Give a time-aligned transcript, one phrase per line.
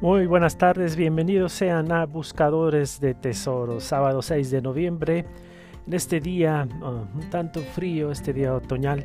[0.00, 5.24] Muy buenas tardes, bienvenidos sean a Buscadores de Tesoros, sábado 6 de noviembre,
[5.88, 9.04] en este día oh, un tanto frío, este día otoñal.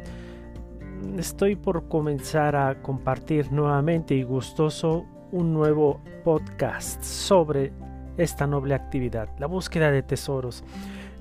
[1.18, 7.74] Estoy por comenzar a compartir nuevamente y gustoso un nuevo podcast sobre
[8.18, 10.64] esta noble actividad, la búsqueda de tesoros.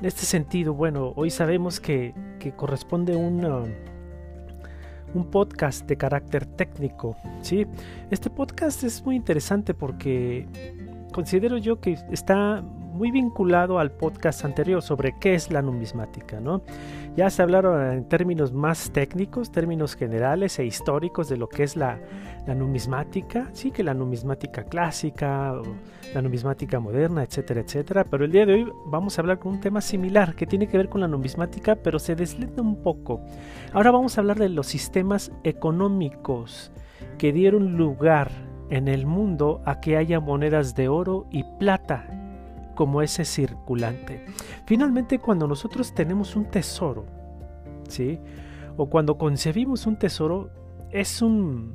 [0.00, 3.91] En este sentido, bueno, hoy sabemos que, que corresponde un...
[5.14, 7.16] Un podcast de carácter técnico.
[7.40, 7.66] ¿sí?
[8.10, 10.46] Este podcast es muy interesante porque
[11.12, 12.62] considero yo que está
[13.02, 16.38] muy vinculado al podcast anterior sobre qué es la numismática.
[16.38, 16.62] ¿no?
[17.16, 21.74] Ya se hablaron en términos más técnicos, términos generales e históricos de lo que es
[21.74, 21.98] la,
[22.46, 25.52] numismática, sí que la numismática clásica,
[26.14, 28.04] la numismática moderna, etcétera, etcétera.
[28.04, 30.76] Pero el día de hoy vamos a hablar con un tema similar que tiene que
[30.76, 33.20] ver con la numismática, pero se desleta un poco.
[33.72, 36.70] Ahora vamos a hablar de los sistemas económicos
[37.18, 38.30] que dieron lugar
[38.70, 42.21] en el mundo a que haya monedas de oro y plata
[42.74, 44.24] como ese circulante.
[44.66, 47.04] Finalmente, cuando nosotros tenemos un tesoro,
[47.88, 48.18] ¿sí?
[48.76, 50.50] O cuando concebimos un tesoro,
[50.90, 51.74] es un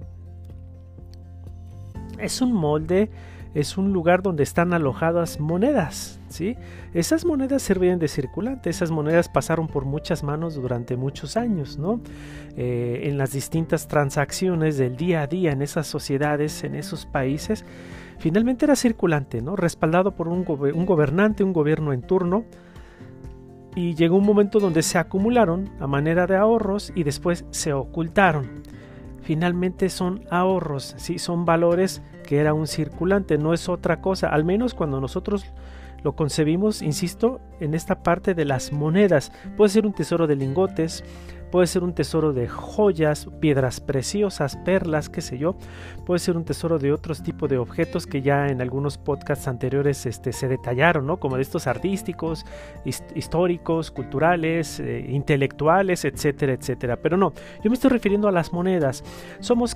[2.19, 3.11] es un molde,
[3.53, 6.55] es un lugar donde están alojadas monedas, ¿sí?
[6.93, 12.01] Esas monedas servían de circulante, esas monedas pasaron por muchas manos durante muchos años, ¿no?
[12.55, 17.65] Eh, en las distintas transacciones del día a día en esas sociedades, en esos países,
[18.19, 19.55] finalmente era circulante, ¿no?
[19.55, 22.45] Respaldado por un, un gobernante, un gobierno en turno,
[23.75, 28.63] y llegó un momento donde se acumularon a manera de ahorros y después se ocultaron
[29.27, 31.19] finalmente son ahorros, ¿sí?
[31.19, 35.45] son valores que era un circulante, no es otra cosa, al menos cuando nosotros
[36.02, 39.33] lo concebimos, insisto, en esta parte de las monedas.
[39.57, 41.03] Puede ser un tesoro de lingotes,
[41.52, 45.55] puede ser un tesoro de joyas, piedras preciosas, perlas, qué sé yo,
[46.05, 50.05] puede ser un tesoro de otros tipos de objetos que ya en algunos podcasts anteriores
[50.05, 51.17] este, se detallaron, ¿no?
[51.17, 52.45] como de estos artísticos,
[52.86, 56.97] históricos, culturales, eh, intelectuales, etcétera, etcétera.
[56.97, 59.03] Pero no, yo me estoy refiriendo a las monedas.
[59.39, 59.75] Somos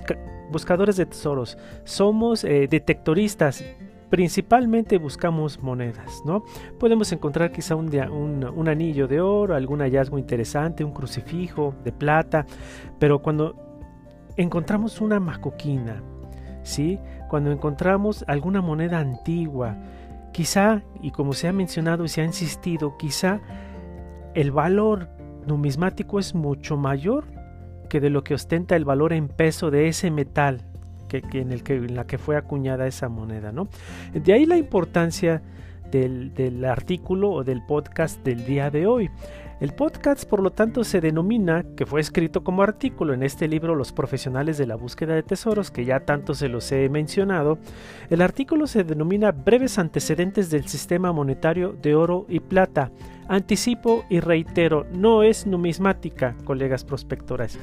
[0.50, 3.64] buscadores de tesoros, somos eh, detectoristas
[4.12, 6.44] principalmente buscamos monedas, ¿no?
[6.78, 12.44] Podemos encontrar quizá un, anillo de oro, algún hallazgo interesante, un crucifijo de plata,
[12.98, 13.56] pero cuando
[14.36, 16.02] encontramos una macoquina,
[16.62, 16.98] ¿sí?
[17.30, 19.78] Cuando encontramos alguna moneda antigua,
[20.34, 23.40] quizá, y como se ha mencionado y se ha insistido, quizá
[24.34, 25.08] el valor
[25.46, 27.24] numismático es mucho mayor
[27.88, 30.66] que de lo que ostenta el valor en peso de ese metal
[31.20, 33.52] en, el que, en la que fue acuñada esa moneda.
[33.52, 33.68] ¿no?
[34.12, 35.42] De ahí la importancia
[35.90, 39.10] del, del artículo o del podcast del día de hoy.
[39.62, 43.76] El podcast, por lo tanto, se denomina, que fue escrito como artículo en este libro
[43.76, 47.60] Los profesionales de la búsqueda de tesoros, que ya tanto se los he mencionado,
[48.10, 52.90] el artículo se denomina Breves antecedentes del sistema monetario de oro y plata.
[53.28, 57.56] Anticipo y reitero, no es numismática, colegas prospectores.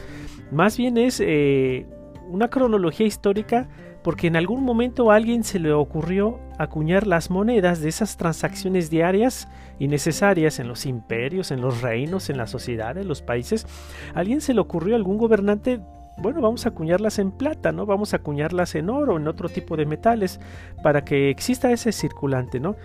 [0.53, 1.85] Más bien es eh,
[2.29, 3.67] una cronología histórica
[4.03, 8.89] porque en algún momento a alguien se le ocurrió acuñar las monedas de esas transacciones
[8.89, 9.47] diarias
[9.77, 13.65] y necesarias en los imperios, en los reinos, en las sociedades, en los países.
[14.13, 15.81] A alguien se le ocurrió, algún gobernante,
[16.17, 17.85] bueno, vamos a acuñarlas en plata, ¿no?
[17.85, 20.39] Vamos a acuñarlas en oro, en otro tipo de metales,
[20.81, 22.75] para que exista ese circulante, ¿no?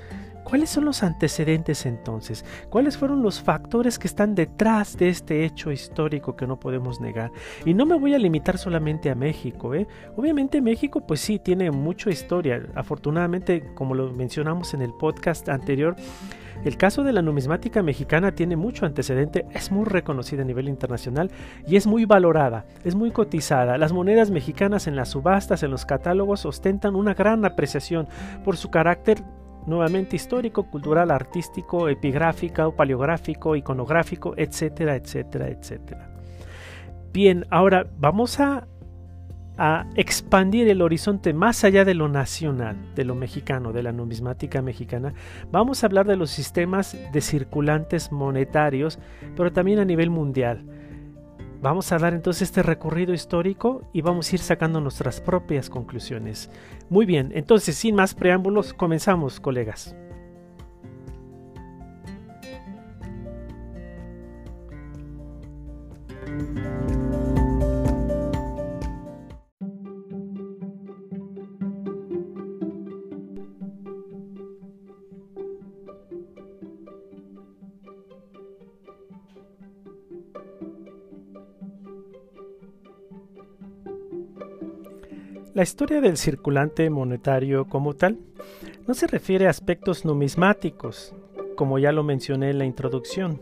[0.44, 2.44] ¿Cuáles son los antecedentes entonces?
[2.69, 7.32] ¿Cuáles fueron los factores que están detrás de este hecho histórico que no podemos negar?
[7.65, 9.75] Y no me voy a limitar solamente a México.
[9.75, 9.87] ¿eh?
[10.16, 12.62] Obviamente México pues sí tiene mucha historia.
[12.75, 15.97] Afortunadamente, como lo mencionamos en el podcast anterior,
[16.65, 21.31] el caso de la numismática mexicana tiene mucho antecedente, es muy reconocida a nivel internacional
[21.66, 23.76] y es muy valorada, es muy cotizada.
[23.76, 28.09] Las monedas mexicanas en las subastas, en los catálogos, ostentan una gran apreciación
[28.44, 29.23] por su carácter
[29.66, 36.11] nuevamente histórico, cultural, artístico, epigráfico, paleográfico, iconográfico, etcétera, etcétera, etcétera.
[37.12, 38.66] Bien, ahora vamos a,
[39.56, 44.62] a expandir el horizonte más allá de lo nacional, de lo mexicano, de la numismática
[44.62, 45.14] mexicana.
[45.50, 48.99] Vamos a hablar de los sistemas de circulantes monetarios,
[49.37, 50.64] pero también a nivel mundial.
[51.64, 56.50] Vamos a dar entonces este recorrido histórico y vamos a ir sacando nuestras propias conclusiones.
[56.90, 59.96] Muy bien, entonces sin más preámbulos, comenzamos, colegas.
[85.64, 88.19] Historia del circulante monetario como tal
[88.87, 91.14] no se refiere a aspectos numismáticos,
[91.56, 93.40] como ya lo mencioné en la introducción,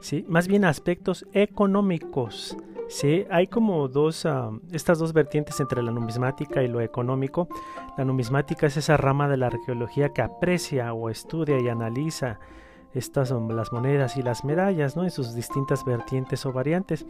[0.00, 0.24] ¿sí?
[0.28, 2.56] más bien a aspectos económicos.
[2.88, 3.24] ¿sí?
[3.30, 7.48] Hay como dos, ah, estas dos vertientes entre la numismática y lo económico.
[7.96, 12.38] La numismática es esa rama de la arqueología que aprecia o estudia y analiza
[12.94, 15.04] estas son las monedas y las medallas, ¿no?
[15.04, 17.04] En sus distintas vertientes o variantes.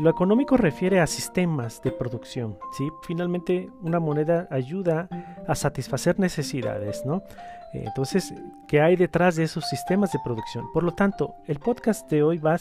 [0.00, 2.88] Lo económico refiere a sistemas de producción, ¿sí?
[3.02, 5.08] Finalmente, una moneda ayuda
[5.46, 7.22] a satisfacer necesidades, ¿no?
[7.72, 8.34] Entonces,
[8.66, 10.64] ¿qué hay detrás de esos sistemas de producción?
[10.72, 12.56] Por lo tanto, el podcast de hoy va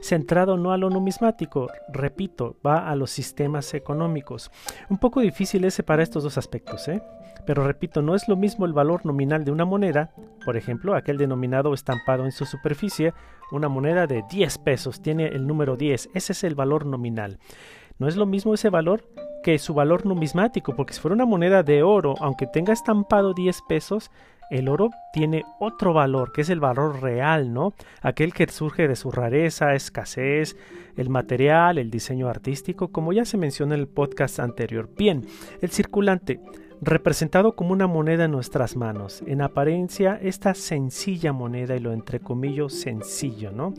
[0.00, 4.50] centrado no a lo numismático, repito, va a los sistemas económicos.
[4.88, 7.02] Un poco difícil es separar estos dos aspectos, ¿eh?
[7.46, 10.10] Pero repito, no es lo mismo el valor nominal de una moneda,
[10.44, 13.14] por ejemplo, aquel denominado estampado en su superficie,
[13.52, 17.38] una moneda de 10 pesos, tiene el número 10, ese es el valor nominal.
[17.98, 19.04] No es lo mismo ese valor
[19.42, 23.60] que su valor numismático, porque si fuera una moneda de oro, aunque tenga estampado 10
[23.68, 24.10] pesos,
[24.50, 27.72] el oro tiene otro valor, que es el valor real, ¿no?
[28.02, 30.56] Aquel que surge de su rareza, escasez,
[30.96, 34.90] el material, el diseño artístico, como ya se mencionó en el podcast anterior.
[34.96, 35.24] Bien,
[35.60, 36.40] el circulante
[36.82, 39.22] representado como una moneda en nuestras manos.
[39.26, 43.74] En apariencia, esta sencilla moneda, y lo entrecomillo sencillo, ¿no?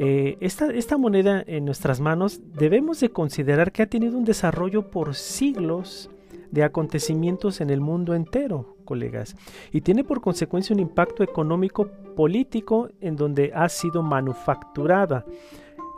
[0.00, 4.90] Eh, esta, esta moneda en nuestras manos debemos de considerar que ha tenido un desarrollo
[4.90, 6.08] por siglos
[6.50, 9.36] de acontecimientos en el mundo entero, colegas,
[9.72, 15.24] y tiene por consecuencia un impacto económico político en donde ha sido manufacturada.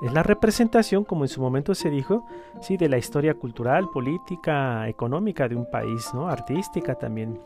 [0.02, 2.26] Es la representación, como en su momento se dijo,
[2.60, 6.28] sí, de la historia cultural, política, económica de un país, ¿no?
[6.28, 7.38] artística también.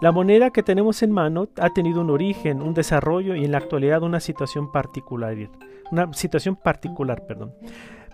[0.00, 3.58] La moneda que tenemos en mano ha tenido un origen, un desarrollo y en la
[3.58, 5.36] actualidad una situación particular.
[5.90, 7.52] Una situación particular, perdón.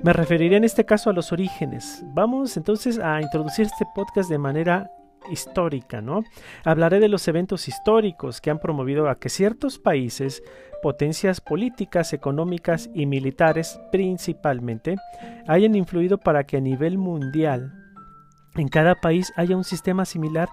[0.03, 2.05] Me referiré en este caso a los orígenes.
[2.09, 4.91] Vamos entonces a introducir este podcast de manera
[5.31, 6.23] histórica, ¿no?
[6.65, 10.43] Hablaré de los eventos históricos que han promovido a que ciertos países
[10.83, 14.97] potencias políticas, económicas y militares principalmente
[15.49, 17.73] hayan influido para que a nivel mundial
[18.55, 20.49] en cada país haya un sistema similar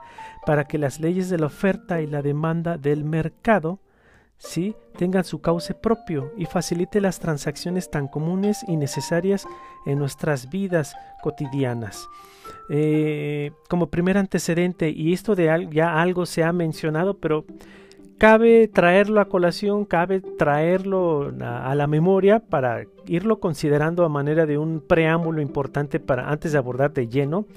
[0.45, 3.79] para que las leyes de la oferta y la demanda del mercado
[4.43, 4.75] ¿sí?
[4.97, 9.47] tengan su cauce propio y facilite las transacciones tan comunes y necesarias
[9.85, 12.07] en nuestras vidas cotidianas.
[12.69, 17.45] Eh, como primer antecedente, y esto de ya algo se ha mencionado, pero
[18.17, 24.57] cabe traerlo a colación, cabe traerlo a, la memoria para irlo considerando a manera de
[24.57, 27.47] un preámbulo importante para antes de abordar de lleno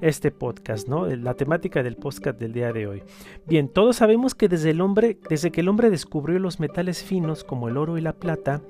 [0.00, 1.06] este podcast, ¿no?
[1.06, 3.02] La temática del podcast del día de hoy.
[3.46, 7.44] Bien, todos sabemos que desde el hombre, desde que el hombre descubrió los metales finos
[7.44, 8.62] como el oro y la plata,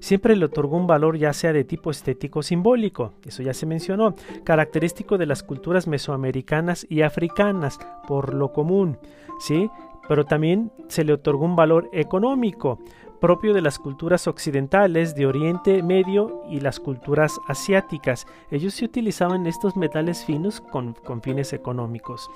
[0.00, 3.66] siempre le otorgó un valor ya sea de tipo estético o simbólico, eso ya se
[3.66, 8.98] mencionó, característico de las culturas mesoamericanas y africanas, por lo común,
[9.40, 9.70] ¿sí?
[10.08, 12.78] pero también se le otorgó un valor económico
[13.24, 18.26] propio de las culturas occidentales de Oriente Medio y las culturas asiáticas.
[18.50, 22.28] Ellos se utilizaban estos metales finos con, fines económicos.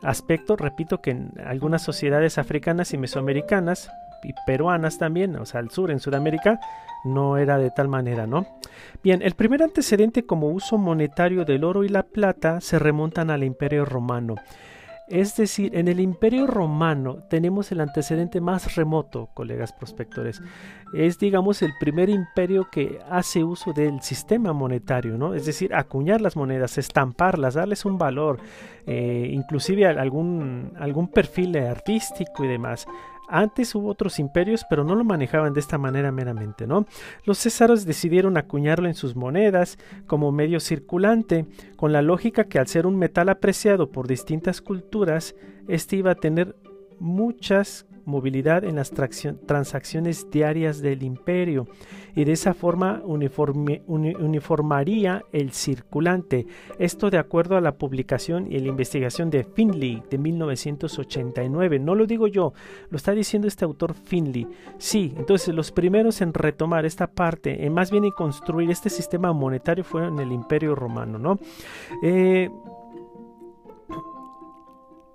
[0.00, 3.90] Aspecto, repito, que en algunas sociedades africanas y mesoamericanas
[4.24, 6.58] y peruanas también, o sea, al sur, en Sudamérica,
[7.04, 8.46] no era de tal manera, ¿no?
[9.04, 13.44] Bien, el primer antecedente como uso monetario del oro y la plata se remontan al
[13.44, 14.36] Imperio Romano.
[15.08, 20.40] Es decir, en el Imperio Romano tenemos el antecedente más remoto, colegas prospectores.
[20.94, 25.34] Es, digamos, el primer imperio que hace uso del sistema monetario, ¿no?
[25.34, 28.38] Es decir, acuñar las monedas, estamparlas, darles un valor,
[28.86, 32.86] eh, inclusive algún, algún perfil artístico y demás.
[33.34, 36.84] Antes hubo otros imperios, pero no lo manejaban de esta manera meramente, ¿no?
[37.24, 41.46] Los césares decidieron acuñarlo en sus monedas como medio circulante,
[41.76, 45.34] con la lógica que al ser un metal apreciado por distintas culturas,
[45.66, 46.54] este iba a tener
[47.02, 51.66] muchas movilidad en las transacciones diarias del imperio
[52.14, 56.46] y de esa forma uniformaría el circulante.
[56.78, 61.78] Esto de acuerdo a la publicación y la investigación de Finley de 1989.
[61.78, 62.52] No lo digo yo,
[62.90, 64.46] lo está diciendo este autor Finley.
[64.78, 69.32] Sí, entonces los primeros en retomar esta parte, en más bien en construir este sistema
[69.32, 71.38] monetario fueron el imperio romano, ¿no?
[72.02, 72.50] Eh,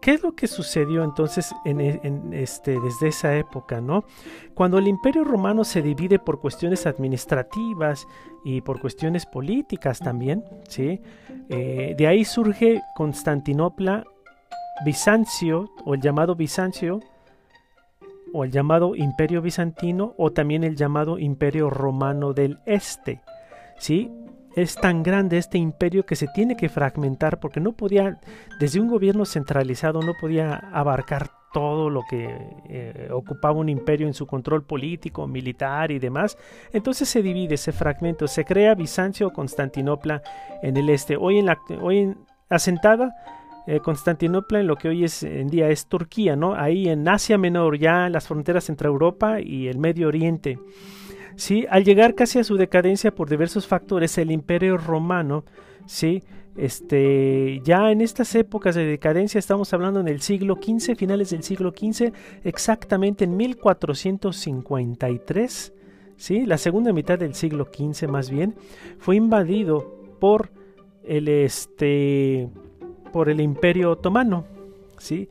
[0.08, 2.00] ¿Qué es lo que sucedió entonces en, e,
[2.32, 3.82] este, desde esa época?
[3.82, 4.06] ¿no?
[4.54, 8.08] Cuando el imperio romano se divide por cuestiones administrativas
[8.46, 11.02] y por cuestiones políticas también, ¿sí?
[11.50, 14.06] Eh, de ahí surge Constantinopla,
[14.86, 17.02] Bizancio, o el llamado Bizancio,
[18.32, 23.20] o el llamado Imperio Bizantino, o también el llamado Imperio Romano del Este.
[23.78, 24.10] ¿sí?
[24.58, 28.20] Es tan grande este imperio que se tiene que fragmentar porque no podía,
[28.60, 32.28] desde un gobierno centralizado, no podía abarcar todo lo que
[32.68, 36.38] eh, ocupaba un imperio en su control político, militar y demás.
[36.74, 40.22] Entonces se divide, se fragmenta, se crea Bizancio o Constantinopla
[40.64, 41.18] en el este.
[41.18, 42.16] Hoy en la hoy
[42.50, 43.14] asentada
[43.68, 46.56] eh, Constantinopla en lo que hoy es en día es Turquía, ¿no?
[46.56, 50.58] Ahí en Asia Menor, ya las fronteras entre Europa y el Medio Oriente.
[51.38, 55.46] Sí, al llegar casi a su decadencia por diversos factores, el Imperio Romano,
[55.86, 56.24] sí,
[56.56, 61.44] este, ya en estas épocas de decadencia estamos hablando en el siglo XV, finales del
[61.44, 62.12] siglo XV,
[62.44, 65.74] exactamente en 1453,
[66.16, 66.48] ¿sí?
[66.48, 68.56] la segunda mitad del siglo XV más bien,
[68.98, 70.50] fue invadido por
[71.04, 72.50] el, este,
[73.14, 74.48] por el Imperio Otomano.
[74.98, 75.30] ¿sí?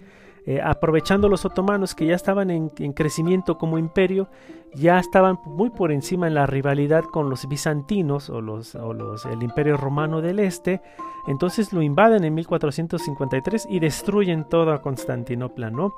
[0.48, 4.28] Eh, aprovechando los otomanos que ya estaban en, crecimiento como imperio,
[4.76, 8.74] ya estaban muy por encima en la rivalidad con los bizantinos o, los,
[9.24, 10.82] el imperio romano del este,
[11.26, 15.94] entonces lo invaden en 1453 y destruyen toda Constantinopla, ¿no?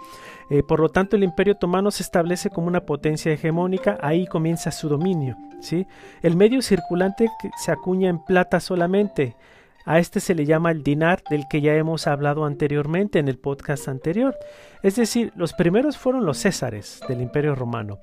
[0.48, 4.70] Eh, por lo tanto, el imperio otomano se establece como una potencia hegemónica, ahí comienza
[4.70, 5.86] su dominio, ¿sí?
[6.22, 9.36] El medio circulante se acuña en plata solamente,
[9.84, 13.38] a este se le llama el dinar del que ya hemos hablado anteriormente en el
[13.38, 14.36] podcast anterior.
[14.82, 17.98] Es decir, los primeros fueron los césares del Imperio Romano.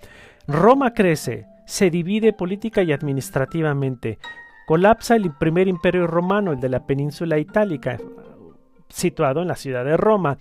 [0.48, 4.20] Roma crece, se divide política y administrativamente.
[4.68, 7.98] Colapsa el primer imperio romano, el de la península itálica,
[8.90, 10.38] situado en la ciudad de Roma.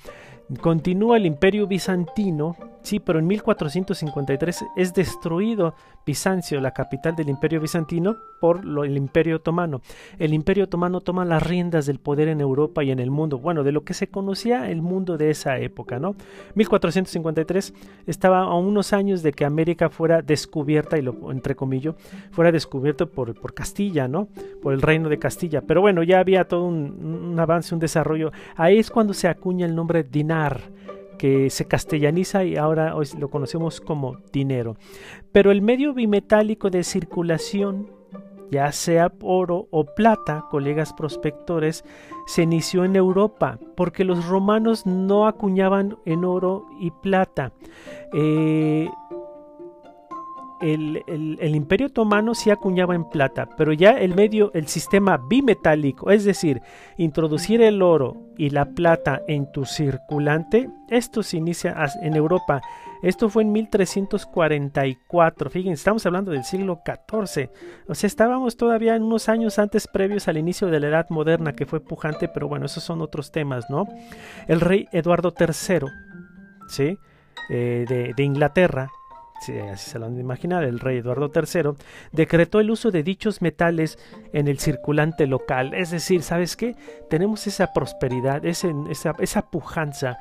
[0.60, 5.74] Continúa el imperio bizantino, sí, pero en 1453 es destruido
[6.06, 9.80] Bizancio, la capital del imperio bizantino, por el imperio otomano.
[10.18, 13.64] El imperio otomano toma las riendas del poder en Europa y en el mundo, bueno,
[13.64, 16.14] de lo que se conocía el mundo de esa época, ¿no?
[16.54, 17.72] 1453
[18.06, 21.94] estaba a unos años de que América fuera descubierta, y lo entre comillas,
[22.32, 24.28] fuera descubierto por, por Castilla, ¿no?
[24.62, 25.62] Por el reino de Castilla.
[25.62, 28.30] Pero bueno, ya había todo un, un avance, un desarrollo.
[28.56, 30.60] Ahí es cuando se acuña el nombre dinar
[31.18, 34.76] que se castellaniza y ahora hoy lo conocemos como dinero.
[35.32, 37.90] Pero el medio bimetálico de circulación,
[38.50, 41.84] ya sea oro o plata, colegas prospectores,
[42.26, 47.52] se inició en Europa porque los romanos no acuñaban en oro y plata.
[48.12, 48.88] Eh,
[50.72, 56.24] el, imperio otomano sí acuñaba en plata, pero ya el medio, el sistema bimetálico, es
[56.24, 56.62] decir,
[56.96, 62.62] introducir el oro y la plata en tu circulante, esto se inicia en Europa.
[63.02, 65.50] Esto fue en 1344.
[65.50, 67.50] Fíjense, estamos hablando del siglo XIV.
[67.86, 71.52] O sea, estábamos todavía en unos años antes previos al inicio de la Edad Moderna,
[71.52, 73.86] que fue pujante, pero bueno, esos son otros temas, ¿no?
[74.48, 75.80] El rey Eduardo III,
[76.66, 76.96] ¿sí?
[77.50, 78.88] Eh, de, de Inglaterra,
[79.36, 81.72] así se lo han de imaginar, el rey Eduardo III,
[82.12, 83.98] decretó el uso de dichos metales
[84.32, 85.74] en el circulante local.
[85.74, 86.76] Es decir, ¿sabes qué?
[87.10, 88.68] Tenemos esa prosperidad, esa,
[89.18, 90.18] esa pujanza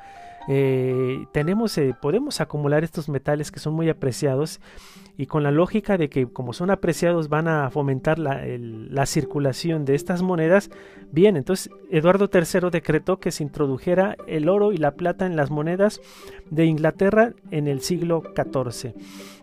[0.47, 4.59] eh, tenemos, eh, podemos acumular estos metales que son muy apreciados
[5.17, 9.85] y con la lógica de que como son apreciados van a fomentar la, la circulación
[9.85, 10.71] de estas monedas,
[11.11, 15.51] bien, entonces Eduardo III decretó que se introdujera el oro y la plata en las
[15.51, 16.01] monedas
[16.49, 18.93] de Inglaterra en el siglo XIV.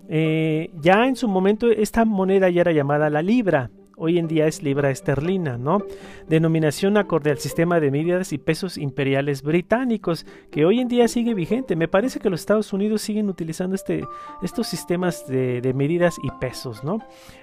[0.09, 3.71] Eh, ya en su momento esta moneda ya era llamada la libra,
[4.01, 5.83] hoy en día es libra esterlina, ¿no?
[6.27, 11.35] Denominación acorde al sistema de medidas y pesos imperiales británicos, que hoy en día sigue
[11.35, 11.77] vigente.
[11.77, 14.05] Me parece que los Estados Unidos siguen utilizando este,
[14.43, 16.99] estos sistemas de, de medidas y pesos, ¿no?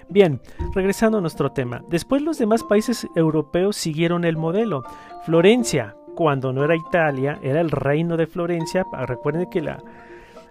[0.08, 0.40] Bien,
[0.74, 1.82] regresando a nuestro tema.
[1.88, 4.82] Después los demás países europeos siguieron el modelo.
[5.24, 8.84] Florencia, cuando no era Italia, era el reino de Florencia.
[9.06, 9.80] Recuerden que la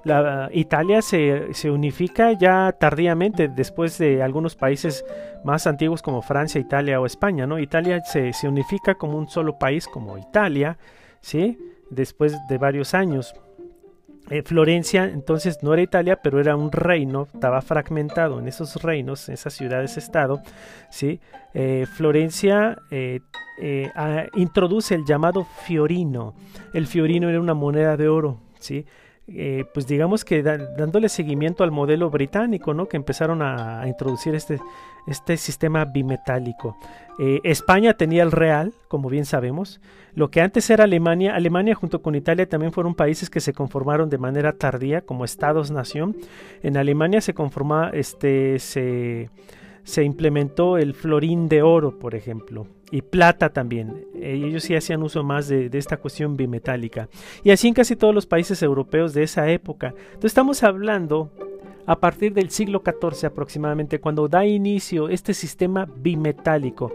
[0.03, 5.05] la, Italia se, unifica ya tardíamente, después de algunos países
[5.43, 7.59] más antiguos como Francia, Italia o España, ¿no?
[7.59, 10.77] Italia se, unifica como un solo país, como Italia,
[11.21, 11.57] ¿sí?
[11.89, 13.33] Después de varios años.
[14.29, 19.29] Eh, Florencia entonces no era Italia, pero era un reino, estaba fragmentado en esos reinos,
[19.29, 20.41] en esas ciudades-estado.
[20.89, 21.21] ¿sí?
[21.53, 23.21] Eh, Florencia eh,
[24.35, 26.35] introduce el llamado fiorino.
[26.73, 28.41] El fiorino era una moneda de oro.
[28.59, 28.85] ¿sí?
[29.29, 32.87] Eh, pues digamos que dándole seguimiento al modelo británico, ¿no?
[32.87, 34.59] Que empezaron a, introducir este,
[35.05, 36.77] este sistema bimetálico.
[37.19, 39.81] Eh, España tenía el real, como bien sabemos.
[40.13, 44.09] Lo que antes era Alemania, Alemania junto con Italia también fueron países que se conformaron
[44.09, 46.15] de manera tardía como estados-nación.
[46.63, 49.29] En Alemania se conformaba, este, se
[49.87, 54.05] se implementó el florín de oro, por ejemplo, y plata también.
[54.15, 57.07] Eh, ellos sí hacían uso más de, esta cuestión bimetálica.
[57.41, 59.93] Y así en casi todos los países europeos de esa época.
[60.07, 61.31] Entonces estamos hablando
[61.85, 66.91] a partir del siglo XIV aproximadamente, cuando da inicio este sistema bimetálico.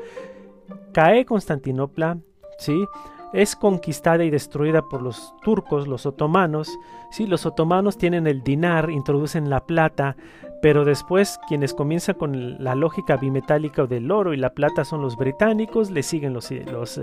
[0.93, 2.19] Cae Constantinopla,
[2.59, 2.85] ¿sí?
[3.33, 6.79] es conquistada y destruida por los turcos, los otomanos.
[7.11, 10.15] Sí, los otomanos tienen el dinar, introducen la plata,
[10.63, 15.17] pero después quienes comienzan con la lógica bimetálica del oro y la plata son los
[15.17, 17.01] británicos, le siguen los, los,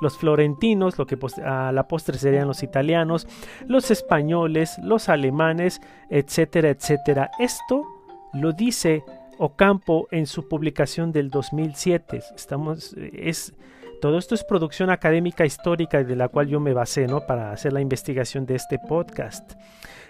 [0.00, 3.26] los florentinos, lo que a la postre serían los italianos,
[3.66, 5.80] los españoles, los alemanes,
[6.10, 7.32] etcétera, etcétera.
[7.40, 7.84] Esto
[8.34, 9.02] lo dice
[9.36, 12.22] Ocampo en su publicación del 2007.
[12.36, 13.52] Estamos, es,
[14.00, 17.26] todo esto es producción académica histórica de la cual yo me basé ¿no?
[17.26, 19.54] para hacer la investigación de este podcast.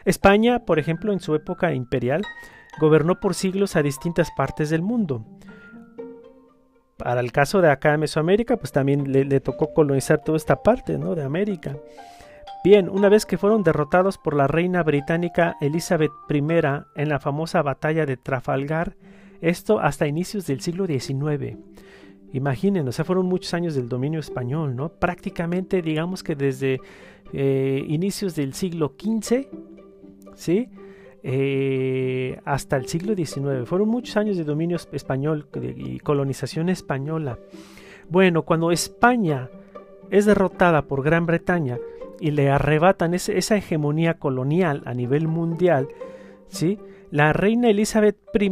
[0.05, 2.23] España, por ejemplo, en su época imperial,
[2.81, 5.25] gobernó por siglos a distintas partes del mundo.
[6.97, 10.99] Para el caso de acá de Mesoamérica, pues también le, tocó colonizar toda esta parte
[10.99, 11.14] ¿no?
[11.14, 11.76] de América.
[12.64, 16.38] Bien, una vez que fueron derrotados por la reina británica Elizabeth I
[16.95, 18.97] en la famosa batalla de Trafalgar,
[19.41, 21.57] esto hasta inicios del siglo XIX.
[22.33, 24.91] Imaginen, o sea, fueron muchos años del dominio español, ¿no?
[24.91, 26.81] Prácticamente, digamos que desde
[27.33, 29.49] eh, inicios del siglo XV,
[30.35, 30.71] ¿sí?
[31.25, 33.67] Eh, hasta el siglo XIX.
[33.67, 37.38] Fueron muchos años de dominio español y colonización española.
[38.09, 39.49] Bueno, cuando España
[40.11, 41.79] es derrotada por Gran Bretaña
[42.19, 45.88] y le arrebatan esa hegemonía colonial a nivel mundial,
[46.49, 46.79] ¿sí?
[47.11, 48.50] La reina Elizabeth I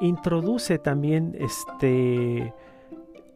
[0.00, 2.52] introduce también este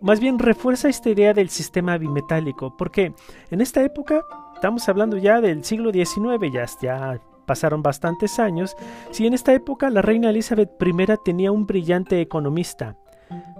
[0.00, 3.12] más bien refuerza esta idea del sistema bimetálico, porque
[3.50, 4.22] en esta época
[4.54, 8.76] estamos hablando ya del siglo XIX, ya, ya pasaron bastantes años,
[9.10, 10.92] si en esta época la reina Elizabeth I
[11.24, 12.96] tenía un brillante economista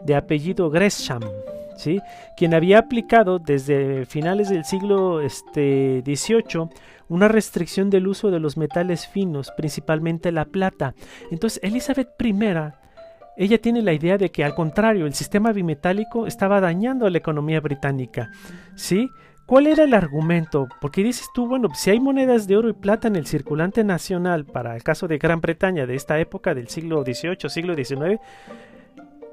[0.05, 1.23] de apellido Gresham,
[1.77, 2.01] ¿sí?
[2.37, 6.69] quien había aplicado desde finales del siglo este, XVIII
[7.09, 10.95] una restricción del uso de los metales finos, principalmente la plata.
[11.31, 12.33] Entonces Elizabeth I
[13.37, 17.19] ella tiene la idea de que al contrario, el sistema bimetálico estaba dañando a la
[17.19, 18.31] economía británica.
[18.75, 19.11] ¿Sí?
[19.47, 20.69] ¿Cuál era el argumento?
[20.81, 24.45] Porque dices tú, bueno, si hay monedas de oro y plata en el circulante nacional
[24.45, 28.21] para el caso de Gran Bretaña de esta época del siglo XVIII, siglo XIX,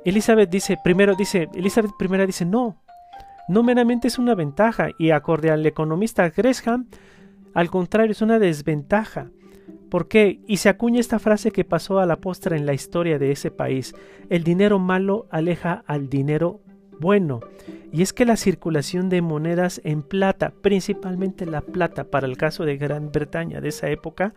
[0.06, 2.78] Elizabeth dice, primero dice, Elizabeth I dice, no,
[3.47, 6.88] no meramente es una ventaja y acorde al economista Gresham,
[7.56, 9.32] al contrario, es una desventaja.
[9.89, 10.41] ¿Por qué?
[10.47, 13.52] Y se acuña esta frase que pasó a la postre en la historia de ese
[13.52, 13.95] país.
[14.30, 16.62] El dinero malo aleja al dinero
[16.99, 17.41] bueno.
[17.91, 22.65] Y es que la circulación de monedas en plata, principalmente la plata para el caso
[22.65, 24.34] de Gran Bretaña de esa época,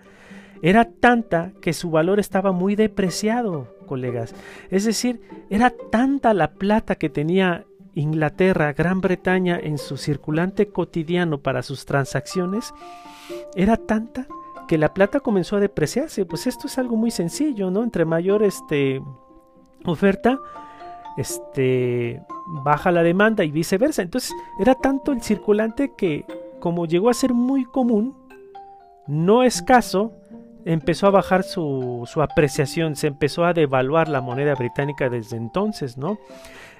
[0.62, 4.34] era tanta que su valor estaba muy depreciado, colegas.
[4.70, 11.38] Es decir, era tanta la plata que tenía Inglaterra, Gran Bretaña en su circulante cotidiano
[11.38, 12.74] para sus transacciones,
[13.54, 14.26] era tanta
[14.68, 16.26] que la plata comenzó a depreciarse.
[16.26, 17.82] Pues esto es algo muy sencillo, ¿no?
[17.82, 19.00] Entre mayor este,
[19.84, 20.38] oferta,
[21.16, 22.22] este,
[22.64, 24.02] baja la demanda y viceversa.
[24.02, 26.24] Entonces era tanto el circulante que
[26.60, 28.16] como llegó a ser muy común,
[29.06, 30.12] no escaso,
[30.64, 35.96] empezó a bajar su, su apreciación, se empezó a devaluar la moneda británica desde entonces,
[35.96, 36.18] ¿no?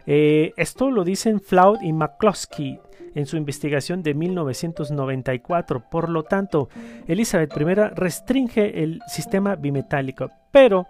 [0.07, 2.81] Eh, esto lo dicen Floud y McCloskey
[3.15, 5.89] en su investigación de 1994.
[5.91, 6.69] Por lo tanto,
[7.09, 10.31] Elizabeth I restringe el sistema bimetálico.
[10.53, 10.87] Pero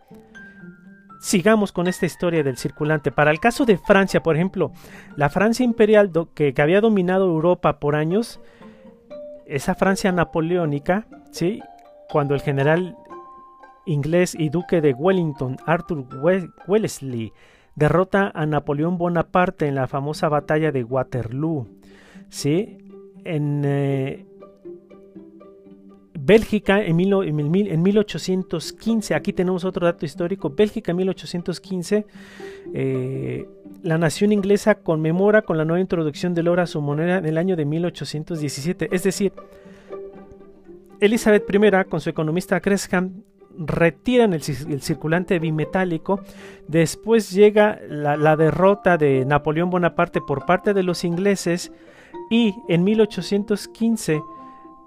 [1.27, 3.11] sigamos con esta historia del circulante.
[3.11, 4.71] Para el caso de Francia, por ejemplo,
[5.17, 8.41] la Francia imperial que, había dominado Europa por años,
[9.45, 11.61] esa Francia napoleónica, ¿sí?
[12.09, 12.97] cuando el general
[13.87, 16.07] inglés y duque de Wellington, Arthur
[16.69, 17.33] Wellesley,
[17.75, 21.67] derrota a Napoleón Bonaparte en la famosa batalla de Waterloo.
[22.29, 22.79] ¿sí?
[23.25, 24.27] En eh,
[26.27, 32.05] Bélgica en, 1815, aquí tenemos otro dato histórico, Bélgica en 1815,
[32.75, 33.49] eh,
[33.83, 37.39] la nación inglesa conmemora con la nueva introducción del oro a su moneda en el
[37.39, 39.33] año de 1817, es decir,
[41.01, 43.23] Elizabeth I con su economista Gresham
[43.59, 46.21] retiran el, circulante bimetálico.
[46.69, 51.73] Después llega la, derrota de Napoleón Bonaparte por parte de los ingleses
[52.31, 54.21] y en 1815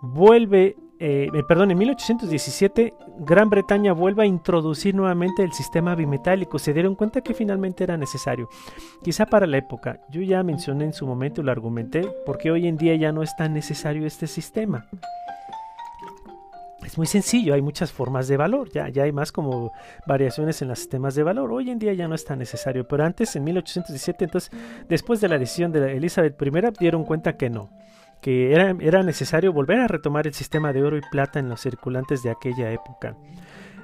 [0.02, 6.59] vuelve, eh, eh, perdón, en 1817 Gran Bretaña vuelve a introducir nuevamente el sistema bimetálico.
[6.59, 8.49] Se dieron cuenta que finalmente era necesario.
[9.03, 12.77] Quizá para la época, yo ya mencioné en su momento, lo argumenté, porque hoy en
[12.77, 14.88] día ya no es tan necesario este sistema
[16.89, 19.71] es muy sencillo, hay muchas formas de valor, ya, ya hay más como
[20.07, 21.51] variaciones en los sistemas de valor.
[21.51, 24.51] Hoy en día ya no es tan necesario, pero antes, en 1817, entonces,
[24.88, 27.69] después de la decisión de Elizabeth I, dieron cuenta que no,
[28.21, 31.62] que era, era necesario volver a retomar el sistema de oro y plata en los
[31.62, 33.15] circulantes de aquella época.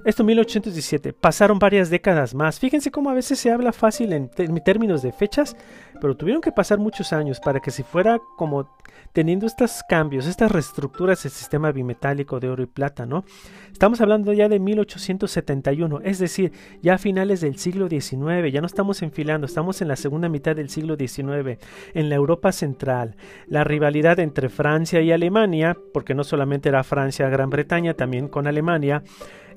[0.05, 1.13] Esto 1817.
[1.13, 2.59] Pasaron varias décadas más.
[2.59, 4.29] Fíjense cómo a veces se habla fácil en,
[4.63, 5.57] términos de fechas,
[5.99, 8.69] pero tuvieron que pasar muchos años para que se fuera como
[9.13, 13.25] teniendo estos cambios, estas reestructuras del sistema bimetálico de oro y plata, ¿no?
[13.71, 16.51] Estamos hablando ya de 1871, es decir,
[16.83, 20.55] ya a finales del siglo XIX, ya no estamos enfilando, estamos en la segunda mitad
[20.55, 21.57] del siglo XIX,
[21.95, 23.15] en la Europa central.
[23.47, 28.45] La rivalidad entre Francia y Alemania, porque no solamente era Francia, Gran Bretaña, también con
[28.45, 29.01] Alemania,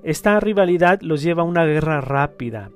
[0.03, 2.71] esta rivalidad los lleva a una guerra rápida.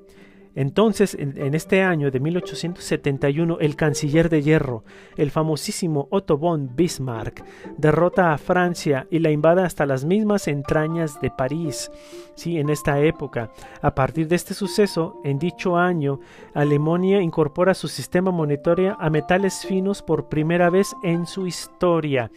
[0.54, 4.84] Entonces, en, este año de 1871, el canciller de hierro,
[5.16, 7.42] el famosísimo Otto von Bismarck,
[7.78, 11.90] derrota a Francia y la invada hasta las mismas entrañas de París.
[12.34, 16.20] Sí, en esta época, a partir de este suceso, en dicho año,
[16.52, 22.30] Alemania incorpora su sistema monetario a metales finos por primera vez en su historia.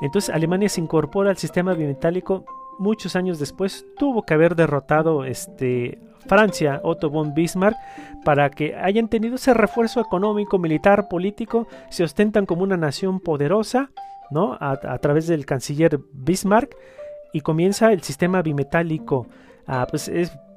[0.00, 2.46] Entonces, Alemania se incorpora al sistema bimetálico
[2.80, 7.76] muchos años después tuvo que haber derrotado este, Francia, Otto von Bismarck,
[8.24, 13.90] para que hayan tenido ese refuerzo económico, militar, político, se ostentan como una nación poderosa,
[14.30, 14.56] ¿no?
[14.60, 16.74] A, través del canciller Bismarck,
[17.32, 19.26] y comienza el sistema bimetálico.
[19.66, 20.10] Ah, pues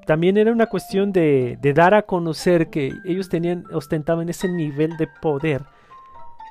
[0.06, 4.98] también era una cuestión de, de dar a conocer que ellos tenían, ostentaban ese nivel
[4.98, 5.62] de poder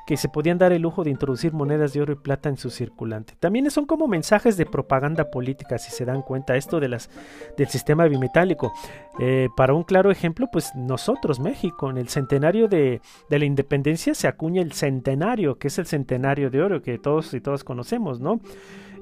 [0.06, 2.70] que se podían dar el lujo de introducir monedas de oro y plata en su
[2.70, 3.34] circulante.
[3.38, 7.10] También son como mensajes de propaganda política, si se dan cuenta, esto de las,
[7.56, 8.72] del sistema bimetálico.
[9.18, 14.14] Eh, para un claro ejemplo, pues nosotros, México, en el centenario de, de, la independencia
[14.14, 18.20] se acuña el centenario, que es el centenario de oro que todos y todas conocemos,
[18.20, 18.40] ¿no?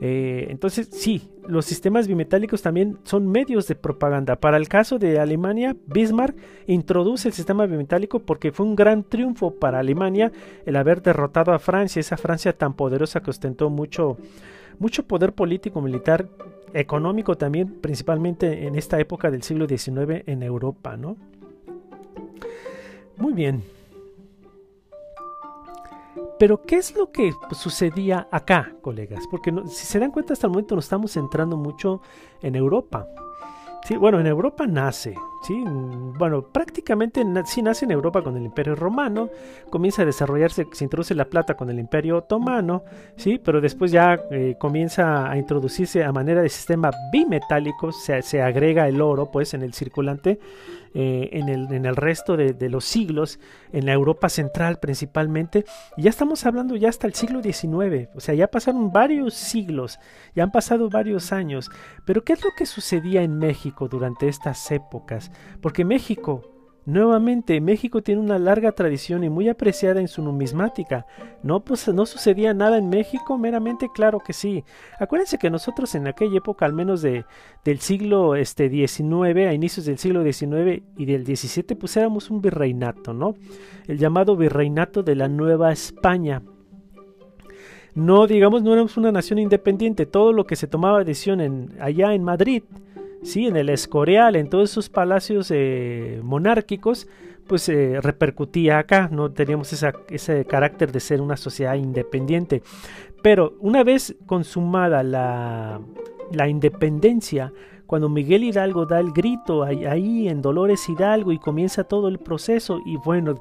[0.00, 4.36] Eh, entonces, sí, los sistemas bimetálicos también son medios de propaganda.
[4.36, 6.36] Para el caso de Alemania, Bismarck
[6.66, 10.32] introduce el sistema bimetálico porque fue un gran triunfo para Alemania
[10.64, 14.16] el haber derrotado a Francia, esa Francia tan poderosa que ostentó mucho,
[14.78, 16.28] mucho poder político, militar,
[16.72, 21.16] económico también, principalmente en esta época del siglo XIX en Europa, ¿no?
[23.16, 23.62] Muy bien.
[26.38, 29.24] Pero ¿qué es lo que sucedía acá, colegas?
[29.30, 32.00] Porque si se dan cuenta hasta el momento nos estamos centrando mucho
[32.42, 33.06] en Europa.
[33.84, 38.74] Sí, bueno, en Europa nace, sí, bueno, prácticamente sí nace en Europa con el Imperio
[38.74, 39.30] Romano,
[39.70, 42.84] comienza a desarrollarse, se introduce la plata con el Imperio Otomano,
[43.16, 48.42] sí, pero después ya eh, comienza a introducirse a manera de sistema bimetálico, se, se
[48.42, 50.38] agrega el oro, pues, en el circulante,
[50.92, 53.38] eh, en, el, en, el, resto de, los siglos,
[53.72, 55.64] en la Europa central principalmente,
[55.96, 60.00] y ya estamos hablando ya hasta el siglo XIX, o sea, ya pasaron varios siglos,
[60.34, 61.70] ya han pasado varios años,
[62.04, 65.30] pero ¿qué es lo que sucedía en México durante estas épocas?
[65.60, 66.49] Porque México
[66.86, 71.06] Nuevamente, México tiene una larga tradición y muy apreciada en su numismática.
[71.42, 73.36] ¿No, pues, ¿No sucedía nada en México?
[73.36, 74.64] Meramente claro que sí.
[74.98, 77.26] Acuérdense que nosotros en aquella época, al menos de,
[77.64, 82.40] del siglo este, XIX, a inicios del siglo XIX y del XVII, pues éramos un
[82.40, 83.34] virreinato, ¿no?
[83.86, 86.42] El llamado virreinato de la Nueva España.
[87.94, 90.06] No, digamos, no éramos una nación independiente.
[90.06, 92.62] Todo lo que se tomaba decisión en, allá en Madrid
[93.22, 93.46] ¿sí?
[93.46, 97.08] en el Escorial, en todos esos palacios eh, monárquicos,
[97.46, 102.62] pues eh, repercutía acá, no teníamos ese carácter de ser una sociedad independiente.
[103.22, 105.80] Pero una vez consumada la,
[106.32, 107.52] la independencia,
[107.90, 112.80] cuando Miguel Hidalgo da el grito ahí, en Dolores Hidalgo y comienza todo el proceso
[112.86, 113.34] y bueno,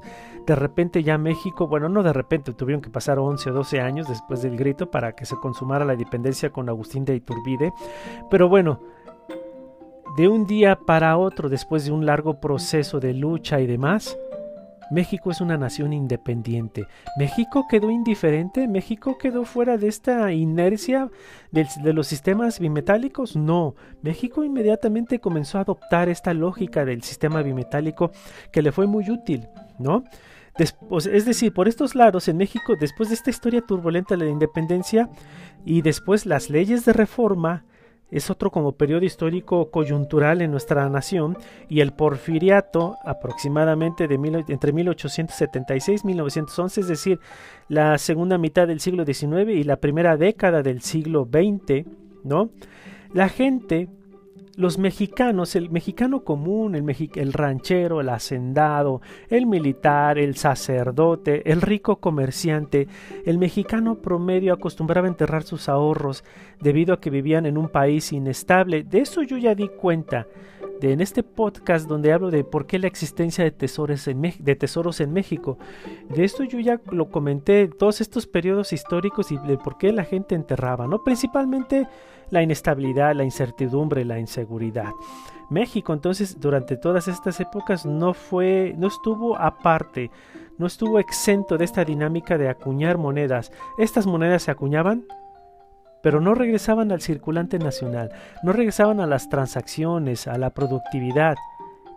[0.44, 4.08] de repente ya México, bueno, no de repente, tuvieron que pasar 11 o 12 años
[4.08, 7.72] después del grito para que se consumara la independencia con Agustín de Iturbide,
[8.28, 8.80] pero bueno,
[10.16, 14.16] de un día para otro, después de un largo proceso de lucha y demás,
[14.90, 16.86] México es una nación independiente.
[17.16, 18.66] ¿México quedó indiferente?
[18.66, 21.08] ¿México quedó fuera de esta inercia
[21.52, 23.36] de los sistemas bimetálicos?
[23.36, 23.76] No.
[24.02, 28.10] México inmediatamente comenzó a adoptar esta lógica del sistema bimetálico
[28.52, 30.04] que le fue muy útil, ¿no?
[30.58, 35.08] es decir, por estos lados, en México, después de esta historia turbulenta de la independencia
[35.64, 37.64] y después las leyes de reforma,
[38.10, 41.36] es otro como periodo histórico coyuntural en nuestra nación
[41.68, 47.20] y el porfiriato aproximadamente de entre 1876 y 1911, es decir,
[47.68, 51.86] la segunda mitad del siglo XIX y la primera década del siglo XX,
[52.24, 52.50] ¿no?
[53.12, 53.88] La gente
[54.60, 61.62] los mexicanos, el mexicano común, el, el, ranchero, el hacendado, el militar, el sacerdote, el
[61.62, 62.86] rico comerciante,
[63.24, 66.24] el mexicano promedio acostumbraba a enterrar sus ahorros
[66.60, 68.84] debido a que vivían en un país inestable.
[68.84, 70.26] De eso yo ya di cuenta
[70.80, 74.56] de, en este podcast donde hablo de por qué la existencia de tesoros, en de
[74.56, 75.58] tesoros en México.
[76.08, 80.04] De esto yo ya lo comenté, todos estos periodos históricos y de por qué la
[80.04, 81.02] gente enterraba, ¿no?
[81.02, 81.86] Principalmente
[82.30, 84.90] la inestabilidad, la incertidumbre, la inseguridad.
[85.50, 90.10] México entonces durante todas estas épocas no fue, no estuvo aparte,
[90.58, 93.50] no estuvo exento de esta dinámica de acuñar monedas.
[93.78, 95.06] Estas monedas se acuñaban
[96.02, 98.10] pero no regresaban al circulante nacional,
[98.42, 101.36] no regresaban a las transacciones, a la productividad.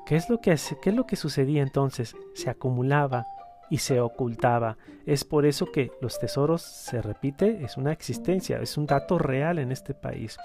[0.05, 2.15] ¿Qué es lo que, es lo que sucedía entonces?
[2.33, 3.25] Se acumulaba
[3.69, 4.77] y se ocultaba.
[5.05, 9.57] Es por eso que los tesoros, se repite, es una existencia, es un dato real
[9.57, 10.37] en este país.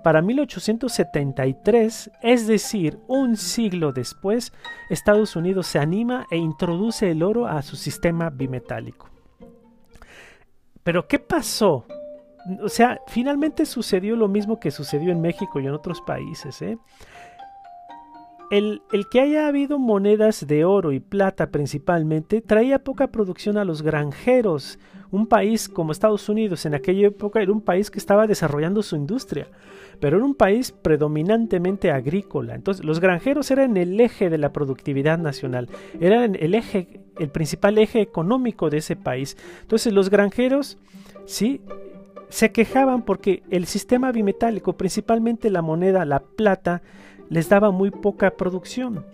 [0.03, 4.55] Para 1873, es decir, un siglo después,
[4.89, 9.11] Estados Unidos se anima e introduce el oro a su sistema bimetálico.
[10.91, 11.85] Pero ¿qué pasó?
[12.61, 16.61] O sea, finalmente sucedió lo mismo que sucedió en México y en otros países.
[16.63, 16.79] ¿eh?
[18.51, 23.83] El, que haya habido monedas de oro y plata principalmente traía poca producción a los
[23.83, 24.79] granjeros.
[25.13, 28.97] Un país como Estados Unidos en aquella época era un país que estaba desarrollando su
[28.97, 29.47] industria,
[30.01, 32.57] pero era un país predominantemente agrícola.
[32.57, 35.69] Entonces los granjeros eran el eje de la productividad nacional,
[36.01, 39.37] eran el eje el principal eje económico de ese país.
[39.61, 40.79] Entonces los granjeros,
[41.27, 41.61] sí,
[42.31, 46.83] se quejaban porque el sistema bimetálico, principalmente la moneda, la plata,
[47.31, 49.07] les daba muy poca producción.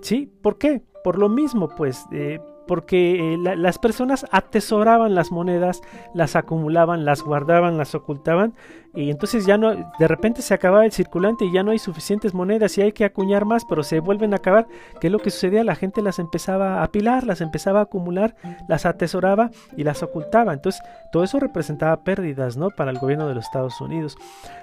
[0.00, 0.30] ¿Sí?
[0.42, 0.82] ¿Por qué?
[1.02, 2.38] Por lo mismo, pues, eh,
[2.68, 5.82] porque eh, las personas atesoraban las monedas,
[6.14, 8.54] las acumulaban, las guardaban, las ocultaban
[8.96, 12.32] y entonces ya no, de repente se acababa el circulante y ya no hay suficientes
[12.32, 14.66] monedas y hay que acuñar más, pero se vuelven a acabar.
[15.00, 15.64] ¿Qué es lo que sucedía?
[15.64, 18.34] La gente las empezaba a apilar, las empezaba a acumular,
[18.68, 20.54] las atesoraba y las ocultaba.
[20.54, 20.80] Entonces
[21.12, 22.70] todo eso representaba pérdidas, ¿no?
[22.70, 24.16] Para el gobierno de los Estados Unidos.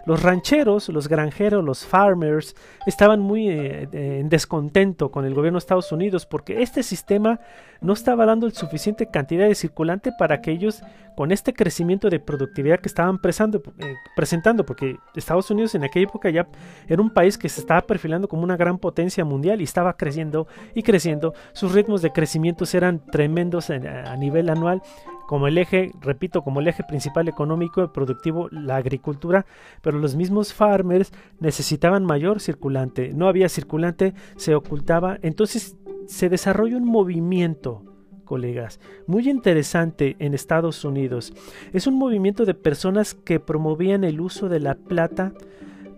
[0.07, 2.55] Los rancheros, los granjeros, los farmers
[2.87, 7.39] estaban muy eh, en descontento con el gobierno de Estados Unidos porque este sistema
[7.81, 10.81] no estaba dando el suficiente cantidad de circulante para que ellos
[11.15, 16.29] con este crecimiento de productividad que estaban eh, presentando, porque Estados Unidos en aquella época
[16.29, 16.47] ya
[16.87, 20.47] era un país que se estaba perfilando como una gran potencia mundial y estaba creciendo
[20.73, 24.81] y creciendo, sus ritmos de crecimiento eran tremendos a nivel anual,
[25.27, 29.45] como el eje, repito, como el eje principal económico y productivo, la agricultura,
[29.81, 35.75] pero los mismos farmers necesitaban mayor circulante, no había circulante, se ocultaba, entonces
[36.07, 37.92] se desarrolla un movimiento
[38.23, 41.33] colegas, muy interesante en Estados Unidos.
[41.73, 45.33] Es un movimiento de personas que promovían el uso de la plata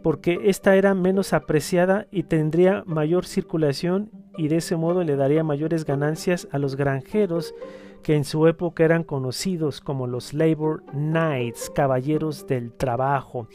[0.06, 5.44] porque esta era menos apreciada y tendría mayor circulación y de ese modo le daría
[5.44, 7.56] mayores ganancias a los granjeros
[8.04, 13.48] que en su época eran conocidos como los Labor Knights, caballeros del trabajo.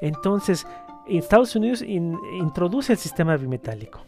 [0.00, 0.64] Entonces,
[1.08, 4.02] Estados Unidos introduce el sistema bimetálico.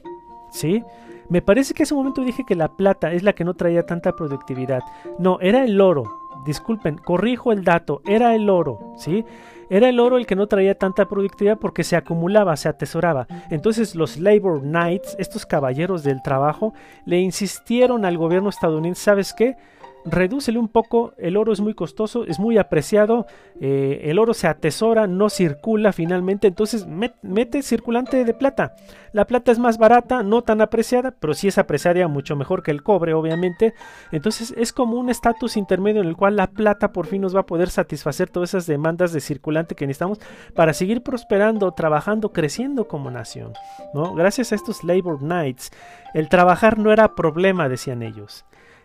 [0.52, 0.84] ¿Sí?
[1.28, 4.16] Me parece que ese momento dije que la plata es la que no traía tanta
[4.16, 4.80] productividad.
[5.18, 6.04] No, era el oro.
[6.44, 9.24] Disculpen, corrijo el dato, era el oro, ¿sí?
[9.70, 13.26] Era el oro el que no traía tanta productividad porque se acumulaba, se atesoraba.
[13.50, 16.72] Entonces los Labor Knights, estos caballeros del trabajo,
[17.04, 19.56] le insistieron al gobierno estadounidense, ¿sabes qué?
[20.04, 23.26] Redúcele un poco, el oro es muy costoso, es muy apreciado,
[23.60, 28.74] eh, el oro se atesora, no circula finalmente, entonces mete circulante de plata.
[29.12, 32.70] La plata es más barata, no tan apreciada, pero sí es apreciada mucho mejor que
[32.70, 33.74] el cobre, obviamente.
[34.12, 37.40] Entonces es como un estatus intermedio en el cual la plata por fin nos va
[37.40, 40.20] a poder satisfacer todas esas demandas de circulante que necesitamos
[40.54, 43.52] para seguir prosperando, trabajando, creciendo como nación.
[43.94, 44.14] ¿no?
[44.14, 45.70] Gracias a estos Labor Nights,
[46.14, 48.44] el trabajar no era problema, decían ellos.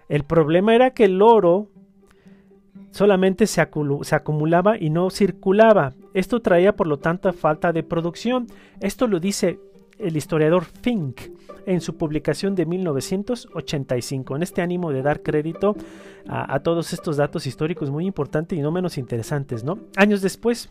[0.09, 1.69] El problema era que el oro
[2.91, 5.93] solamente se, acumulaba y no circulaba.
[6.13, 8.47] Esto traía por lo tanto falta de producción.
[8.79, 9.59] Esto lo dice
[9.97, 11.21] el historiador Fink
[11.65, 15.75] en su publicación de 1985, en este ánimo de dar crédito
[16.27, 19.79] a, a todos estos datos históricos muy importantes y no menos interesantes, ¿no?
[19.95, 20.69] Años después,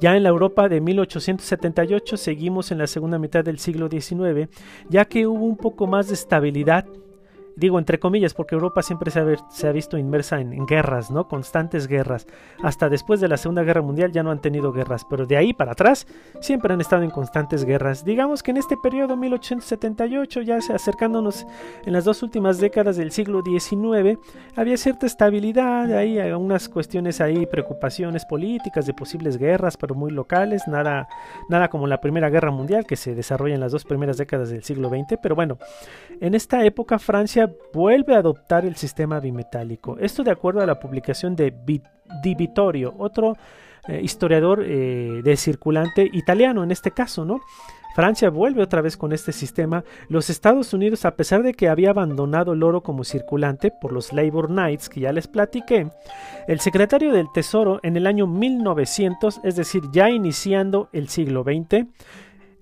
[0.00, 4.48] ya en la Europa de 1878 seguimos en la segunda mitad del siglo XIX,
[4.88, 6.86] ya que hubo un poco más de estabilidad
[7.58, 11.26] digo entre comillas, porque Europa siempre se ha, visto inmersa en, guerras, ¿no?
[11.26, 12.26] Constantes guerras.
[12.62, 15.52] Hasta después de la Segunda Guerra Mundial ya no han tenido guerras, pero de ahí
[15.52, 16.06] para atrás
[16.40, 18.04] siempre han estado en constantes guerras.
[18.04, 21.46] Digamos que en este periodo 1878, ya acercándonos
[21.84, 24.18] en las dos últimas décadas del siglo XIX,
[24.54, 30.62] había cierta estabilidad, ahí algunas cuestiones ahí, preocupaciones políticas de posibles guerras, pero muy locales,
[30.68, 31.08] nada,
[31.48, 34.62] nada como la Primera Guerra Mundial que se desarrolla en las dos primeras décadas del
[34.62, 35.58] siglo XX, pero bueno,
[36.20, 39.96] en esta época Francia vuelve a adoptar el sistema bimetálico.
[39.98, 43.36] Esto de acuerdo a la publicación de Di Vittorio, otro
[43.88, 47.40] eh, historiador eh, de circulante italiano en este caso, ¿no?
[47.94, 49.82] Francia vuelve otra vez con este sistema.
[50.08, 54.12] Los Estados Unidos, a pesar de que había abandonado el oro como circulante por los
[54.12, 55.90] Labor Nights que ya les platiqué,
[56.46, 61.86] el secretario del Tesoro en el año 1900, es decir, ya iniciando el siglo XX,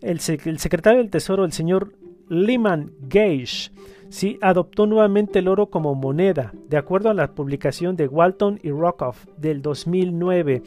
[0.00, 1.92] el, el secretario del Tesoro, el señor
[2.30, 3.72] Lyman Gage,
[4.08, 8.70] sí adoptó nuevamente el oro como moneda, de acuerdo a la publicación de Walton y
[8.70, 10.62] Rockoff del 2009.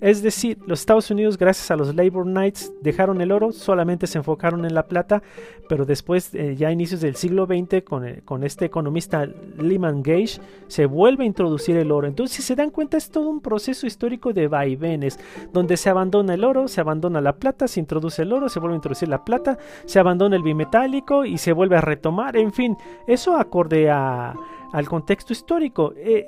[0.00, 4.18] Es decir, los Estados Unidos, gracias a los Labor Nights, dejaron el oro, solamente se
[4.18, 5.22] enfocaron en la plata,
[5.68, 10.02] pero después, eh, ya a inicios del siglo XX, con, eh, con este economista Lehman
[10.02, 12.08] Gage, se vuelve a introducir el oro.
[12.08, 15.18] Entonces, si se dan cuenta, es todo un proceso histórico de vaivenes,
[15.52, 18.74] donde se abandona el oro, se abandona la plata, se introduce el oro, se vuelve
[18.74, 22.76] a introducir la plata, se abandona el bimetálico y se vuelve a retomar, en fin,
[23.06, 25.92] eso acorde al contexto histórico.
[25.96, 26.26] E,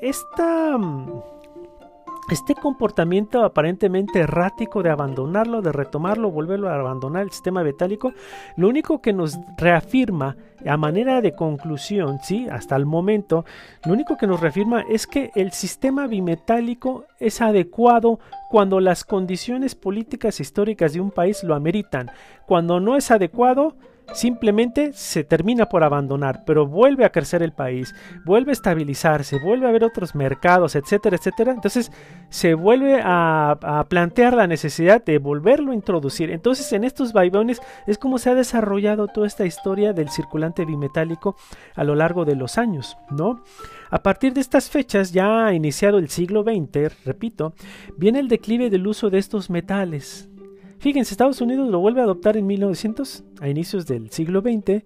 [2.31, 8.13] este comportamiento aparentemente errático de abandonarlo, de retomarlo, volverlo a abandonar el sistema metálico,
[8.57, 13.45] lo único que nos reafirma a manera de conclusión, sí, hasta el momento,
[13.85, 19.75] lo único que nos reafirma es que el sistema bimetálico es adecuado cuando las condiciones
[19.75, 22.11] políticas históricas de un país lo ameritan.
[22.47, 23.75] Cuando no es adecuado,
[24.13, 29.67] simplemente se termina por abandonar, pero vuelve a crecer el país, vuelve a estabilizarse, vuelve
[29.67, 31.53] a haber otros mercados, etcétera, etcétera.
[31.53, 31.91] Entonces
[32.29, 36.31] se vuelve a, plantear la necesidad de volverlo a introducir.
[36.31, 41.37] Entonces en estos vaivenes es como se ha desarrollado toda esta historia del circulante bimetálico
[41.75, 43.43] a lo largo de los años, ¿no?
[43.91, 47.55] A partir de estas fechas, ya iniciado el siglo XX, repito,
[47.99, 50.31] viene el declive del uso de estos metales,
[50.83, 54.83] Fíjense, Estados Unidos lo vuelve a adoptar en 1900, a inicios del siglo XX,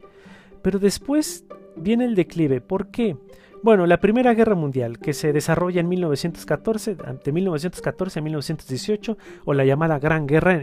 [0.60, 2.60] pero después viene el declive.
[2.60, 3.16] ¿Por qué?
[3.62, 9.54] Bueno, la Primera Guerra Mundial, que se desarrolla en 1914, de 1914 a 1918, o
[9.54, 10.60] la llamada Gran Guerra,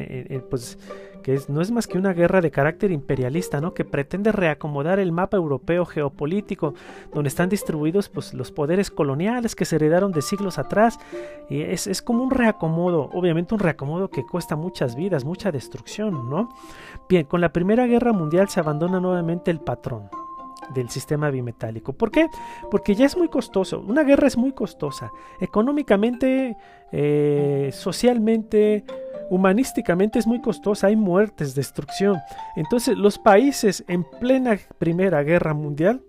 [0.49, 0.77] pues
[1.23, 3.73] que no es más que una guerra de carácter imperialista, ¿no?
[3.73, 6.75] Que pretende reacomodar el mapa europeo geopolítico,
[7.13, 10.99] donde están distribuidos pues, los poderes coloniales que se heredaron de siglos atrás.
[11.49, 16.29] Y es, es como un reacomodo, obviamente un reacomodo que cuesta muchas vidas, mucha destrucción,
[16.29, 16.49] ¿no?
[17.09, 20.09] Bien, con la Primera Guerra Mundial se abandona nuevamente el patrón
[20.73, 21.93] del sistema bimetálico.
[21.93, 22.27] ¿Por qué?
[22.71, 23.81] Porque ya es muy costoso.
[23.81, 25.11] Una guerra es muy costosa.
[25.39, 26.55] Económicamente,
[26.91, 28.83] eh, socialmente,
[29.29, 30.87] humanísticamente es muy costosa.
[30.87, 32.17] Hay muertes, destrucción.
[32.55, 36.01] Entonces los países en plena Primera Guerra Mundial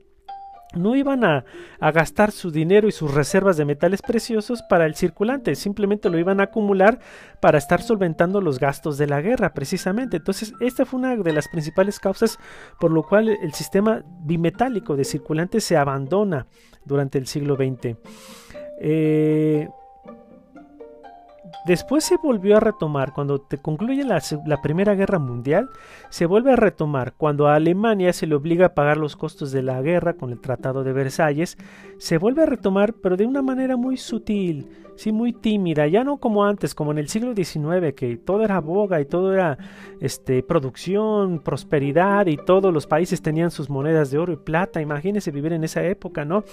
[0.77, 1.45] no iban a,
[1.81, 6.41] gastar su dinero y sus reservas de metales preciosos para el circulante, simplemente lo iban
[6.41, 6.99] a acumular
[7.41, 10.17] para estar solventando los gastos de la guerra, precisamente.
[10.17, 12.39] Entonces, esta fue una de las principales causas
[12.81, 16.47] por lo cual el sistema bimetálico de circulante se abandona
[16.85, 17.97] durante el siglo XX.
[18.81, 19.69] Eh,
[21.65, 24.21] Después se volvió a retomar cuando te concluye la,
[24.63, 25.71] Primera Guerra Mundial,
[26.11, 27.15] se vuelve a retomar.
[27.17, 30.41] Cuando a Alemania se le obliga a pagar los costos de la guerra con el
[30.41, 31.57] Tratado de Versalles,
[31.99, 36.19] se vuelve a retomar pero de una manera muy sutil, sí, muy tímida, ya no
[36.19, 39.59] como antes, como en el siglo XIX, que todo era boga y todo era
[40.01, 44.81] este, producción, prosperidad y todos los países tenían sus monedas de oro y plata.
[44.81, 46.45] Imagínense vivir en esa época, ¿no?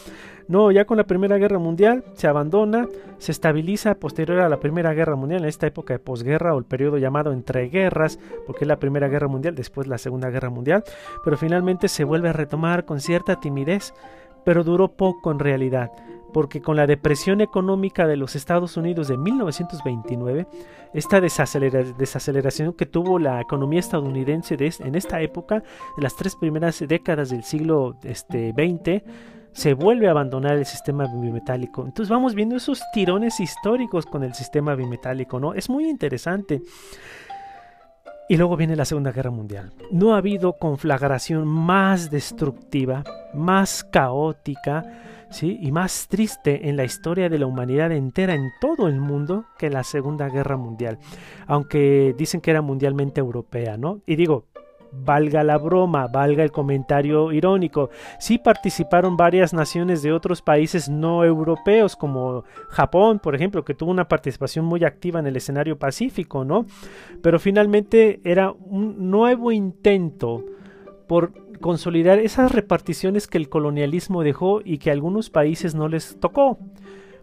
[0.47, 2.87] No, ya con la Primera Guerra Mundial se abandona,
[3.17, 6.65] se estabiliza posterior a la Primera Guerra Mundial, en esta época de posguerra o el
[6.65, 10.83] periodo llamado entre guerras, porque es la Primera Guerra Mundial, después la Segunda Guerra Mundial,
[11.23, 13.93] pero finalmente se vuelve a retomar con cierta timidez,
[14.43, 15.91] pero duró poco en realidad
[16.32, 20.47] porque con la depresión económica de los Estados Unidos de 1929,
[20.93, 25.63] esta desaceleración que tuvo la economía estadounidense en esta época,
[25.97, 29.03] en las tres primeras décadas del siglo este, XX,
[29.53, 31.84] se vuelve a abandonar el sistema bimetálico.
[31.86, 35.53] Entonces vamos viendo esos tirones históricos con el sistema bimetálico, ¿no?
[35.53, 36.61] Es muy interesante.
[38.29, 39.73] Y luego viene la Segunda Guerra Mundial.
[39.91, 43.03] No ha habido conflagración más destructiva,
[43.34, 44.86] más caótica,
[45.41, 49.69] y más triste en la historia de la humanidad entera en todo el mundo que
[49.69, 50.99] la Segunda Guerra Mundial,
[51.47, 54.01] aunque dicen que era mundialmente europea, ¿no?
[54.05, 54.45] Y digo,
[54.91, 57.89] valga la broma, valga el comentario irónico.
[58.19, 63.91] Sí participaron varias naciones de otros países no europeos, como Japón, por ejemplo, que tuvo
[63.91, 66.65] una participación muy activa en el escenario pacífico, ¿no?
[67.21, 70.43] Pero finalmente era un nuevo intento
[71.07, 76.20] por consolidar esas reparticiones que el colonialismo dejó y que a algunos países no les
[76.20, 76.59] tocó.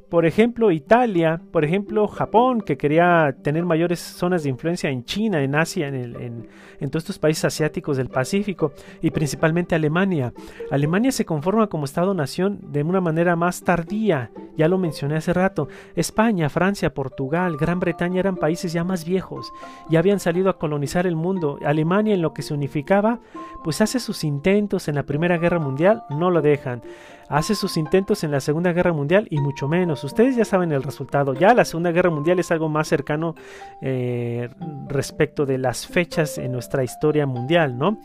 [0.08, 5.42] Por ejemplo, Italia, por ejemplo, Japón, que quería tener mayores zonas de influencia en China,
[5.42, 6.48] en Asia, en,
[6.90, 10.32] todos estos países asiáticos del Pacífico, y principalmente Alemania.
[10.70, 15.68] Alemania se conforma como Estado-nación de una manera más tardía, ya lo mencioné hace rato.
[15.94, 19.52] España, Francia, Portugal, Gran Bretaña eran países ya más viejos,
[19.90, 21.58] ya habían salido a colonizar el mundo.
[21.66, 23.20] Alemania, en lo que se unificaba,
[23.62, 26.80] pues hace sus intentos en la Primera Guerra Mundial, no lo dejan
[27.28, 30.02] hace sus intentos en la Segunda Guerra Mundial y mucho menos.
[30.04, 31.34] Ustedes ya saben el resultado.
[31.34, 33.34] Ya la Segunda Guerra Mundial es algo más cercano
[33.82, 34.48] eh,
[34.88, 37.98] respecto de las fechas en nuestra historia mundial, ¿no?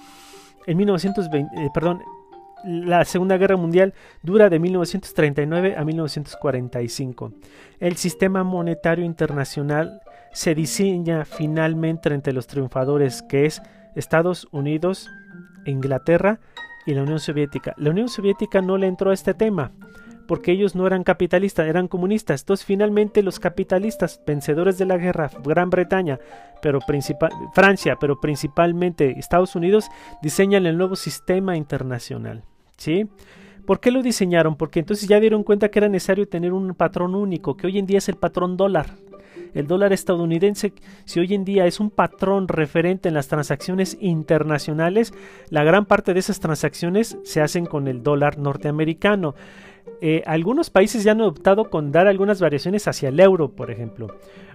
[0.66, 2.02] En 1920, eh, perdón,
[2.64, 7.34] la Segunda Guerra Mundial dura de 1939 a 1945.
[7.80, 10.02] El sistema monetario internacional
[10.32, 13.62] se diseña finalmente entre los triunfadores que es
[13.96, 15.10] Estados Unidos,
[15.66, 16.40] Inglaterra
[16.86, 17.74] y la Unión Soviética.
[17.78, 19.72] La Unión Soviética no le entró a este tema
[20.28, 22.42] porque ellos no eran capitalistas, eran comunistas.
[22.42, 26.20] Entonces finalmente los capitalistas, vencedores de la guerra, Gran Bretaña,
[26.62, 26.80] pero
[27.54, 29.90] Francia, pero principalmente Estados Unidos,
[30.22, 32.44] diseñan el nuevo sistema internacional.
[32.78, 33.08] ¿Sí?
[33.66, 34.56] ¿Por qué lo diseñaron?
[34.58, 37.86] Porque entonces ya dieron cuenta que era necesario tener un patrón único, que hoy en
[37.86, 38.88] día es el patrón dólar.
[39.54, 40.74] El dólar estadounidense,
[41.06, 45.14] si hoy en día es un patrón referente en las transacciones internacionales,
[45.49, 49.36] la gran parte de esas transacciones se hacen con el dólar norteamericano.
[50.01, 54.08] Eh, algunos países ya han optado con dar algunas variaciones hacia el euro, por ejemplo,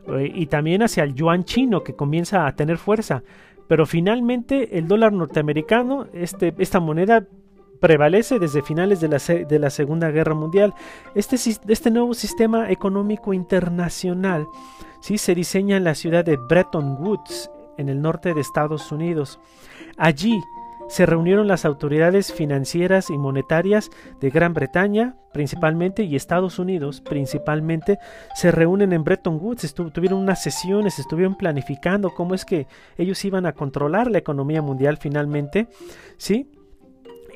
[0.08, 3.22] eh, y también hacia el yuan chino, que comienza a tener fuerza.
[3.66, 7.26] Pero finalmente el dólar norteamericano, este, esta moneda
[7.80, 10.74] prevalece desde finales de la, Segunda Guerra Mundial.
[11.14, 14.46] Este, este nuevo sistema económico internacional
[15.00, 15.18] ¿sí?
[15.18, 19.38] se diseña en la ciudad de Bretton Woods, en el norte de Estados Unidos.
[19.96, 20.40] Allí
[20.88, 23.90] se reunieron las autoridades financieras y monetarias
[24.20, 27.98] de Gran Bretaña, principalmente, y Estados Unidos, principalmente,
[28.34, 33.44] se reúnen en Bretton Woods, tuvieron unas sesiones, estuvieron planificando cómo es que ellos iban
[33.44, 35.68] a controlar la economía mundial finalmente,
[36.16, 36.50] ¿sí?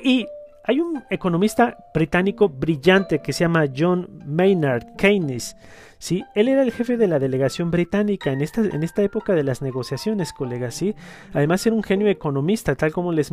[0.03, 0.25] Y
[0.63, 5.57] hay un economista británico brillante que se llama John Maynard Keynes.
[5.99, 6.23] ¿sí?
[6.35, 9.61] Él era el jefe de la delegación británica en esta, en esta época de las
[9.61, 10.75] negociaciones, colegas.
[10.75, 10.95] ¿sí?
[11.33, 13.29] Además era un genio economista, tal como les,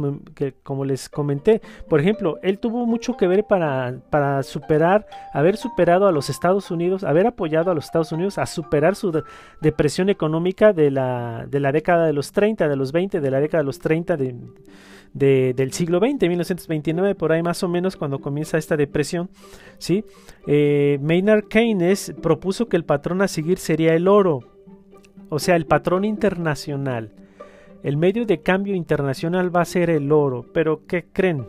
[0.64, 1.60] como les comenté.
[1.88, 6.72] Por ejemplo, él tuvo mucho que ver para, para superar, haber superado a los Estados
[6.72, 9.22] Unidos, haber apoyado a los Estados Unidos a superar su
[9.60, 13.38] depresión económica de la, de la década de los 30, de los 20, de la
[13.38, 14.34] década de los 30 de
[15.12, 19.28] del siglo XX, 1929, por ahí más o menos, cuando comienza esta depresión.
[19.78, 20.04] ¿sí?
[20.46, 24.40] Eh, Maynard Keynes propuso que el patrón a seguir sería el oro,
[25.28, 27.12] o sea, el patrón internacional.
[27.82, 31.46] El medio de cambio internacional va a ser el oro, pero ¿qué creen?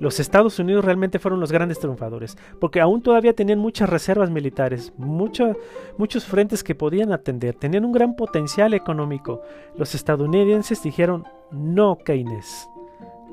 [0.00, 4.92] Los Estados Unidos realmente fueron los grandes triunfadores, porque aún todavía tenían muchas reservas militares,
[4.96, 9.42] muchos frentes que podían atender, tenían un gran potencial económico.
[9.76, 12.68] Los estadounidenses dijeron, no Keynes,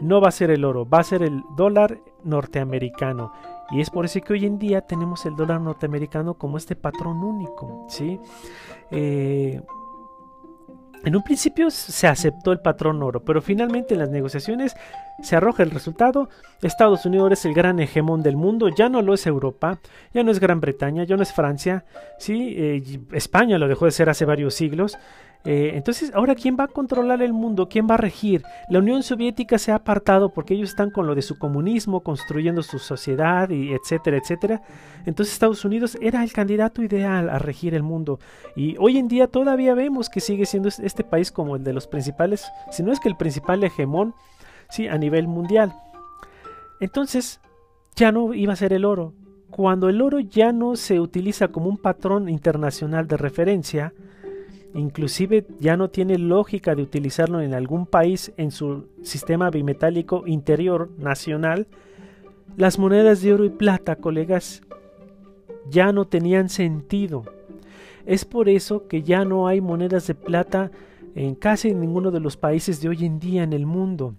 [0.01, 3.31] no va a ser el oro, va a ser el dólar norteamericano.
[3.71, 7.23] Y es por eso que hoy en día tenemos el dólar norteamericano como este patrón
[7.23, 7.85] único.
[7.89, 8.19] ¿sí?
[8.91, 9.61] Eh,
[11.03, 14.75] en un principio se aceptó el patrón oro, pero finalmente en las negociaciones
[15.21, 16.29] se arroja el resultado.
[16.61, 19.79] Estados Unidos es el gran hegemón del mundo, ya no lo es Europa,
[20.13, 21.85] ya no es Gran Bretaña, ya no es Francia,
[22.17, 22.55] ¿sí?
[22.57, 24.97] Eh, España lo dejó de ser hace varios siglos.
[25.43, 27.69] Eh, entonces, ahora, ¿quién va a controlar el mundo?
[27.69, 28.43] ¿Quién va a regir?
[28.69, 32.63] La Unión Soviética se ha apartado porque ellos están con lo de su comunismo, construyendo
[32.63, 34.61] su sociedad, y etcétera, etcétera.
[35.05, 38.19] Entonces, Estados Unidos era el candidato ideal a regir el mundo.
[38.55, 41.87] Y hoy en día todavía vemos que sigue siendo este país como el de los
[41.87, 44.15] principales, si no es que el principal hegemón,
[44.69, 45.73] sí, a nivel mundial.
[46.79, 47.39] Entonces,
[47.95, 49.13] ya no iba a ser el oro.
[49.49, 53.93] Cuando el oro ya no se utiliza como un patrón internacional de referencia,
[54.77, 60.91] Inclusive ya no tiene lógica de utilizarlo en algún país en su sistema bimetálico interior
[60.99, 61.65] nacional.
[62.57, 64.61] Las monedas de oro y plata, colegas,
[65.69, 67.23] ya no tenían sentido.
[68.05, 70.69] Es por eso que ya no hay monedas de plata
[71.15, 74.13] en casi ninguno de los países de hoy en día en el mundo,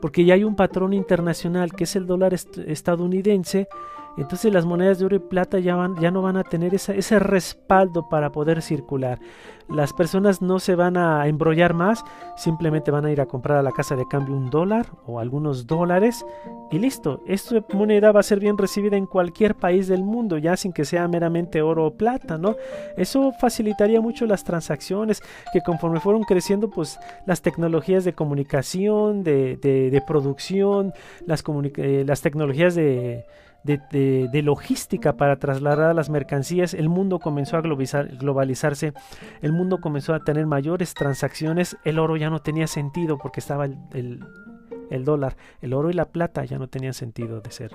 [0.00, 3.68] porque ya hay un patrón internacional que es el dólar estadounidense
[4.16, 7.18] entonces las monedas de oro y plata ya, van, ya no van a tener ese
[7.18, 9.18] respaldo para poder circular.
[9.70, 12.04] Las personas no se van a embrollar más,
[12.36, 15.68] simplemente van a ir a comprar a la casa de cambio un dólar o algunos
[15.68, 16.26] dólares
[16.72, 17.22] y listo.
[17.24, 20.84] Esta moneda va a ser bien recibida en cualquier país del mundo, ya sin que
[20.84, 22.56] sea meramente oro o plata, ¿no?
[22.96, 30.02] Eso facilitaría mucho las transacciones que conforme fueron creciendo, pues las tecnologías de comunicación, de,
[30.04, 30.92] producción,
[31.76, 33.24] eh, las tecnologías de
[33.64, 38.92] de, logística para trasladar las mercancías, el mundo comenzó a globalizarse,
[39.42, 43.66] el mundo comenzó a tener mayores transacciones, el oro ya no tenía sentido porque estaba
[43.66, 44.24] el,
[44.90, 47.72] el dólar, el oro y la plata ya no tenían sentido de ser,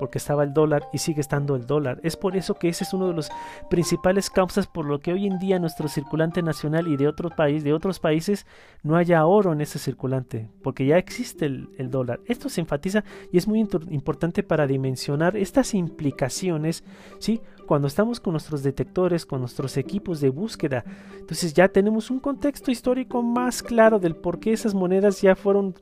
[0.00, 2.00] porque estaba el dólar y sigue estando el dólar.
[2.02, 3.28] Es por eso que ese es uno de los
[3.68, 7.64] principales causas por lo que hoy en día nuestro circulante nacional y de otros países,
[7.64, 8.46] de otros países,
[8.82, 12.20] no haya oro en ese circulante, porque ya existe el, el dólar.
[12.24, 16.82] Esto se enfatiza y es muy importante para dimensionar estas implicaciones,
[17.18, 17.42] ¿sí?
[17.66, 20.82] cuando estamos con nuestros detectores, con nuestros equipos de búsqueda.
[21.18, 25.74] Entonces ya tenemos un contexto histórico más claro del por qué esas monedas ya fueron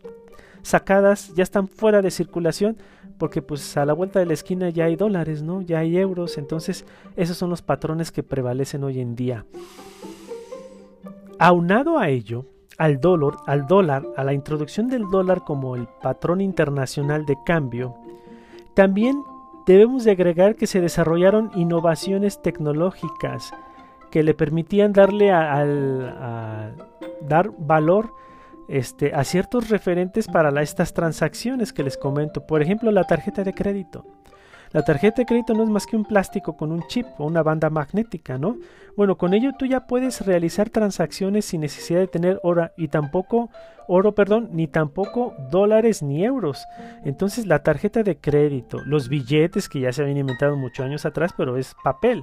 [0.62, 2.76] sacadas, ya están fuera de circulación,
[3.18, 5.60] porque pues a la vuelta de la esquina ya hay dólares, ¿no?
[5.60, 6.84] Ya hay euros, entonces
[7.16, 9.44] esos son los patrones que prevalecen hoy en día.
[11.38, 12.46] Aunado a ello,
[12.78, 17.96] al dólar, al dólar, a la introducción del dólar como el patrón internacional de cambio,
[18.74, 19.22] también
[19.66, 23.52] debemos de agregar que se desarrollaron innovaciones tecnológicas
[24.10, 26.72] que le permitían darle a
[27.20, 28.10] dar valor
[28.68, 32.46] este, a ciertos referentes para estas transacciones que les comento.
[32.46, 34.04] Por ejemplo, la tarjeta de crédito.
[34.72, 37.42] La tarjeta de crédito no es más que un plástico con un chip o una
[37.42, 38.58] banda magnética, ¿no?
[38.96, 43.48] Bueno, con ello tú ya puedes realizar transacciones sin necesidad de tener oro y tampoco
[43.86, 46.66] oro, perdón, ni tampoco dólares ni euros.
[47.04, 51.32] Entonces, la tarjeta de crédito, los billetes que ya se habían inventado muchos años atrás,
[51.34, 52.22] pero es papel.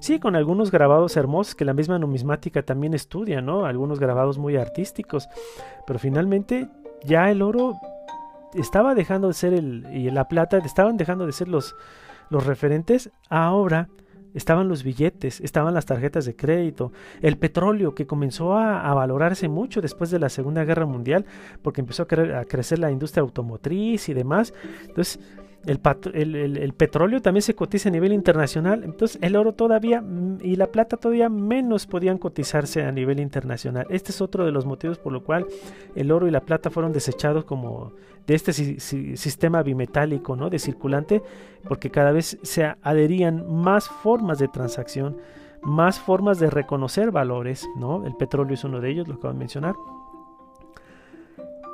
[0.00, 3.64] Sí, con algunos grabados hermosos que la misma numismática también estudia, ¿no?
[3.64, 5.28] Algunos grabados muy artísticos.
[5.86, 6.68] Pero finalmente
[7.04, 7.74] ya el oro
[8.54, 9.86] estaba dejando de ser el...
[9.92, 11.74] y la plata estaban dejando de ser los,
[12.30, 13.10] los referentes.
[13.28, 13.88] Ahora
[14.34, 16.92] estaban los billetes, estaban las tarjetas de crédito,
[17.22, 21.24] el petróleo que comenzó a, valorarse mucho después de la Segunda Guerra Mundial
[21.62, 24.52] porque empezó a, a crecer la industria automotriz y demás.
[24.86, 25.20] Entonces
[25.66, 30.66] el, petróleo también se cotiza a nivel internacional, entonces el oro todavía mm, y la
[30.66, 33.86] plata todavía menos podían cotizarse a nivel internacional.
[33.90, 35.46] Este es otro de los motivos por lo cual
[35.94, 37.92] el oro y la plata fueron desechados como
[38.26, 40.48] de este sistema bimetálico, ¿no?
[40.48, 41.22] De circulante,
[41.68, 45.18] porque cada vez se adherían más formas de transacción,
[45.62, 48.06] más formas de reconocer valores, ¿no?
[48.06, 49.74] El petróleo es uno de ellos, lo acabo de mencionar.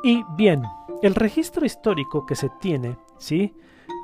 [0.02, 0.62] Y bien,
[1.02, 3.54] el registro histórico que se tiene, ¿sí?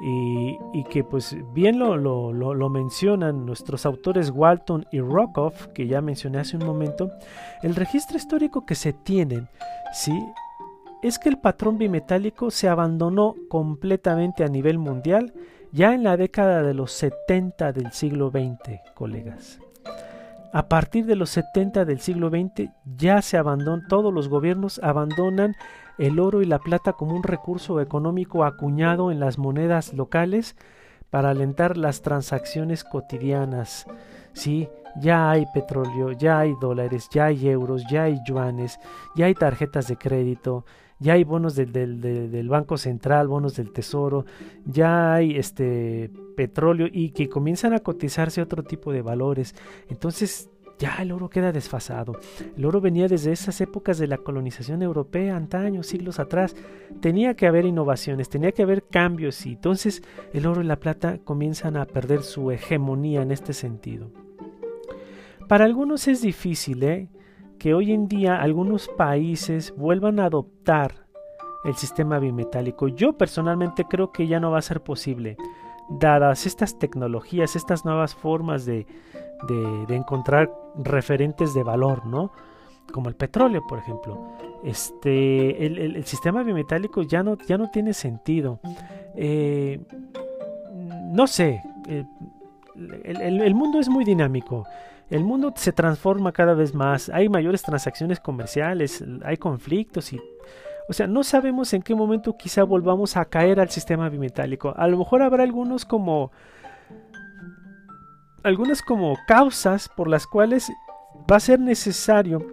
[0.01, 6.57] Y, que pues bien lo, mencionan nuestros autores Walton y Rockoff, que ya mencioné hace
[6.57, 7.11] un momento,
[7.62, 9.49] el registro histórico que se tienen,
[9.92, 10.12] ¿sí?
[11.03, 15.32] es que el patrón bimetálico se abandonó completamente a nivel mundial
[15.72, 19.61] ya en la década de los 70 del siglo XX, colegas.
[20.53, 25.55] A partir de los 70 del siglo XX ya se abandonó, todos los gobiernos abandonan
[25.99, 30.57] el oro y la plata como un recurso económico acuñado en las monedas locales
[31.11, 33.86] para alentar las transacciones cotidianas.
[34.32, 34.68] Sí,
[35.01, 38.78] ya hay petróleo, ya hay dólares, ya hay euros, ya hay yuanes,
[39.14, 40.64] ya hay tarjetas de crédito,
[40.99, 44.24] ya hay bonos del, del, Banco Central, bonos del Tesoro,
[44.64, 49.55] ya hay este petróleo y que comienzan a cotizarse otro tipo de valores.
[49.88, 52.18] Entonces ya el oro queda desfasado.
[52.57, 56.55] El oro venía desde esas épocas de la colonización europea, antaño, siglos atrás.
[57.01, 60.03] Tenía que haber innovaciones, tenía que haber cambios y entonces
[60.33, 64.11] el oro y la plata comienzan a perder su hegemonía en este sentido.
[65.49, 67.09] Para algunos es difícil ¿eh?
[67.59, 71.07] que hoy en día algunos países vuelvan a adoptar
[71.64, 72.89] el sistema bimetálico.
[72.89, 75.37] Yo personalmente creo que ya no va a ser posible,
[75.89, 78.87] dadas estas tecnologías, estas nuevas formas de,
[79.49, 82.32] de, encontrar referentes de valor, ¿no?
[82.93, 84.32] Como el petróleo, por ejemplo.
[84.64, 88.61] Este, el, sistema bimetálico ya no, ya no tiene sentido.
[89.14, 89.80] Eh,
[90.72, 92.05] no sé, eh,
[93.05, 94.66] el, mundo es muy dinámico.
[95.09, 97.09] El mundo se transforma cada vez más.
[97.11, 100.20] Hay mayores transacciones comerciales, hay conflictos y
[100.89, 104.72] o sea, no sabemos en qué momento quizá volvamos a caer al sistema bimetálico.
[104.76, 106.30] A lo mejor habrá algunos como
[108.45, 110.70] algunas como causas por las cuales
[111.30, 112.47] va a ser necesario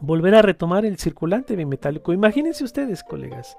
[0.00, 2.14] volver a retomar el circulante bimetálico.
[2.14, 3.58] Imagínense ustedes, colegas,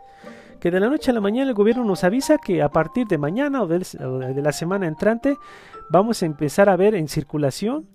[0.60, 3.20] que de la noche a la mañana el gobierno nos avisa que a partir de
[3.20, 5.38] mañana o de, la semana entrante
[5.90, 7.88] vamos a empezar a ver en circulación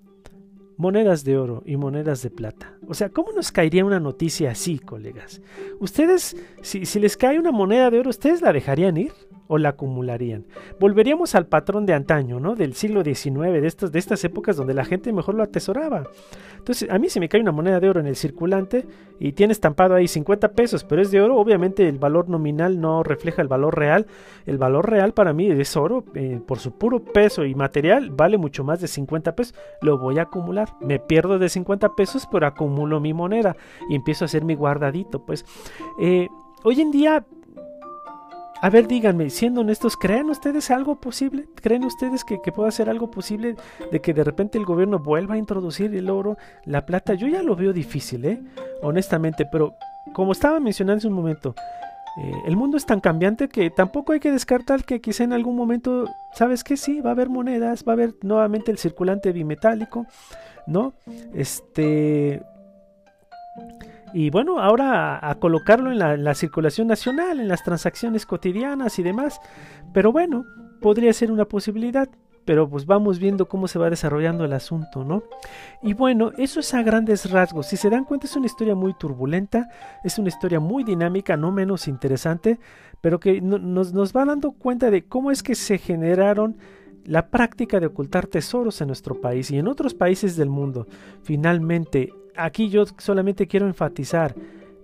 [0.76, 2.74] monedas de oro y monedas de plata.
[2.86, 5.40] O sea, ¿cómo nos caería una noticia así, colegas?
[5.80, 9.12] Ustedes, si, si les cae una moneda de oro, ¿ustedes la dejarían ir?
[9.46, 10.46] O la acumularían.
[10.80, 12.54] Volveríamos al patrón de antaño, ¿no?
[12.54, 16.04] Del siglo XIX, de, estos, de estas épocas donde la gente mejor lo atesoraba.
[16.56, 18.86] Entonces, a mí si me cae una moneda de oro en el circulante
[19.20, 23.02] y tiene estampado ahí 50 pesos, pero es de oro, obviamente el valor nominal no
[23.02, 24.06] refleja el valor real.
[24.46, 28.38] El valor real para mí es oro, eh, por su puro peso y material, vale
[28.38, 29.54] mucho más de 50 pesos.
[29.82, 30.70] Lo voy a acumular.
[30.80, 33.56] Me pierdo de 50 pesos, pero acumulo mi moneda
[33.88, 35.24] y empiezo a hacer mi guardadito.
[35.24, 35.44] Pues
[36.00, 36.28] eh,
[36.62, 37.24] hoy en día
[38.64, 41.44] a ver, díganme, siendo honestos, ¿creen ustedes algo posible?
[41.56, 43.56] ¿Creen ustedes que, pueda ser algo posible
[43.92, 47.12] de que de repente el gobierno vuelva a introducir el oro, la plata?
[47.12, 48.40] Yo ya lo veo difícil, ¿eh?
[48.80, 49.74] Honestamente, pero
[50.14, 51.54] como estaba mencionando hace un momento,
[52.16, 55.56] eh, el mundo es tan cambiante que tampoco hay que descartar que quizá en algún
[55.56, 56.78] momento, ¿sabes qué?
[56.78, 60.06] Sí, va a haber monedas, va a haber nuevamente el circulante bimetálico,
[60.66, 60.94] ¿no?
[61.34, 62.40] Este
[64.14, 69.40] y bueno, ahora a, colocarlo en la, circulación nacional, en las transacciones cotidianas y demás.
[69.92, 70.44] Pero bueno,
[70.80, 72.08] podría ser una posibilidad.
[72.44, 75.24] Pero pues vamos viendo cómo se va desarrollando el asunto, ¿no?
[75.82, 77.66] Y bueno, eso es a grandes rasgos.
[77.66, 79.68] Si se dan cuenta, es una historia muy turbulenta,
[80.04, 82.60] es una historia muy dinámica, no menos interesante,
[83.00, 86.58] pero que nos, nos va dando cuenta de cómo es que se generaron
[87.04, 90.86] la práctica de ocultar tesoros en nuestro país y en otros países del mundo.
[91.22, 94.34] Finalmente, aquí yo solamente quiero enfatizar,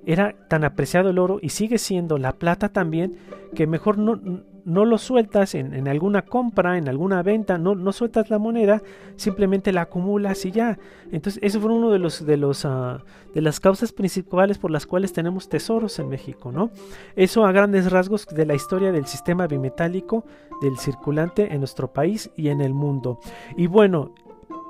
[0.07, 3.16] era tan apreciado el oro y sigue siendo la plata también,
[3.55, 4.18] que mejor no,
[4.64, 8.82] no lo sueltas en, alguna compra, en alguna venta, no, no sueltas la moneda,
[9.16, 10.78] simplemente la acumulas y ya.
[11.12, 13.03] Entonces, eso fue uno de los de los ah,
[13.34, 16.70] de las causas principales por las cuales tenemos tesoros en México, ¿no?
[17.16, 20.24] Eso a grandes rasgos de la historia del sistema bimetálico
[20.62, 23.18] del circulante en nuestro país y en el mundo.
[23.57, 24.14] Y bueno,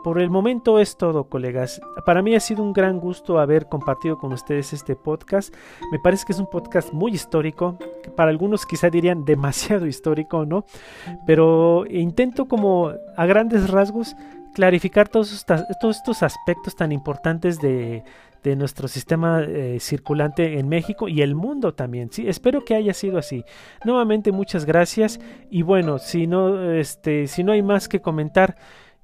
[0.03, 1.81] por el momento es todo, colegas.
[2.07, 5.55] Para mí ha sido un gran gusto haber compartido con ustedes este podcast.
[5.93, 7.79] Me parece que es un podcast muy histórico,
[8.17, 10.65] para algunos quizá dirían demasiado histórico, ¿no?
[11.27, 14.15] Pero intento como a grandes rasgos
[14.55, 18.03] clarificar todos estos, aspectos tan importantes de,
[18.57, 22.11] nuestro sistema eh, circulante en México y el mundo también.
[22.11, 23.45] Sí, espero que haya sido así.
[23.85, 25.21] Nuevamente muchas gracias
[25.51, 28.57] y bueno, si no, este, si no hay más que comentar.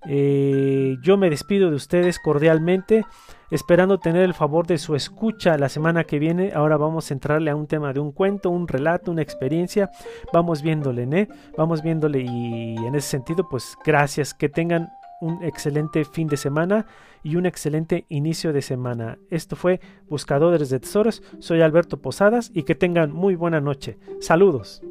[0.04, 3.04] Eh, yo me despido de ustedes cordialmente,
[3.50, 6.52] esperando tener el favor de su escucha la semana que viene.
[6.54, 9.90] Ahora vamos a entrarle a un tema de un cuento, un relato, una experiencia.
[10.32, 11.28] Vamos viéndole, ¿eh?
[11.56, 14.34] Vamos viéndole y en ese sentido, pues gracias.
[14.34, 14.88] Que tengan
[15.20, 16.86] un excelente fin de semana
[17.22, 19.18] y un excelente inicio de semana.
[19.30, 21.22] Esto fue Buscadores de Tesoros.
[21.38, 23.98] Soy Alberto Posadas y que tengan muy buena noche.
[24.20, 24.82] Saludos.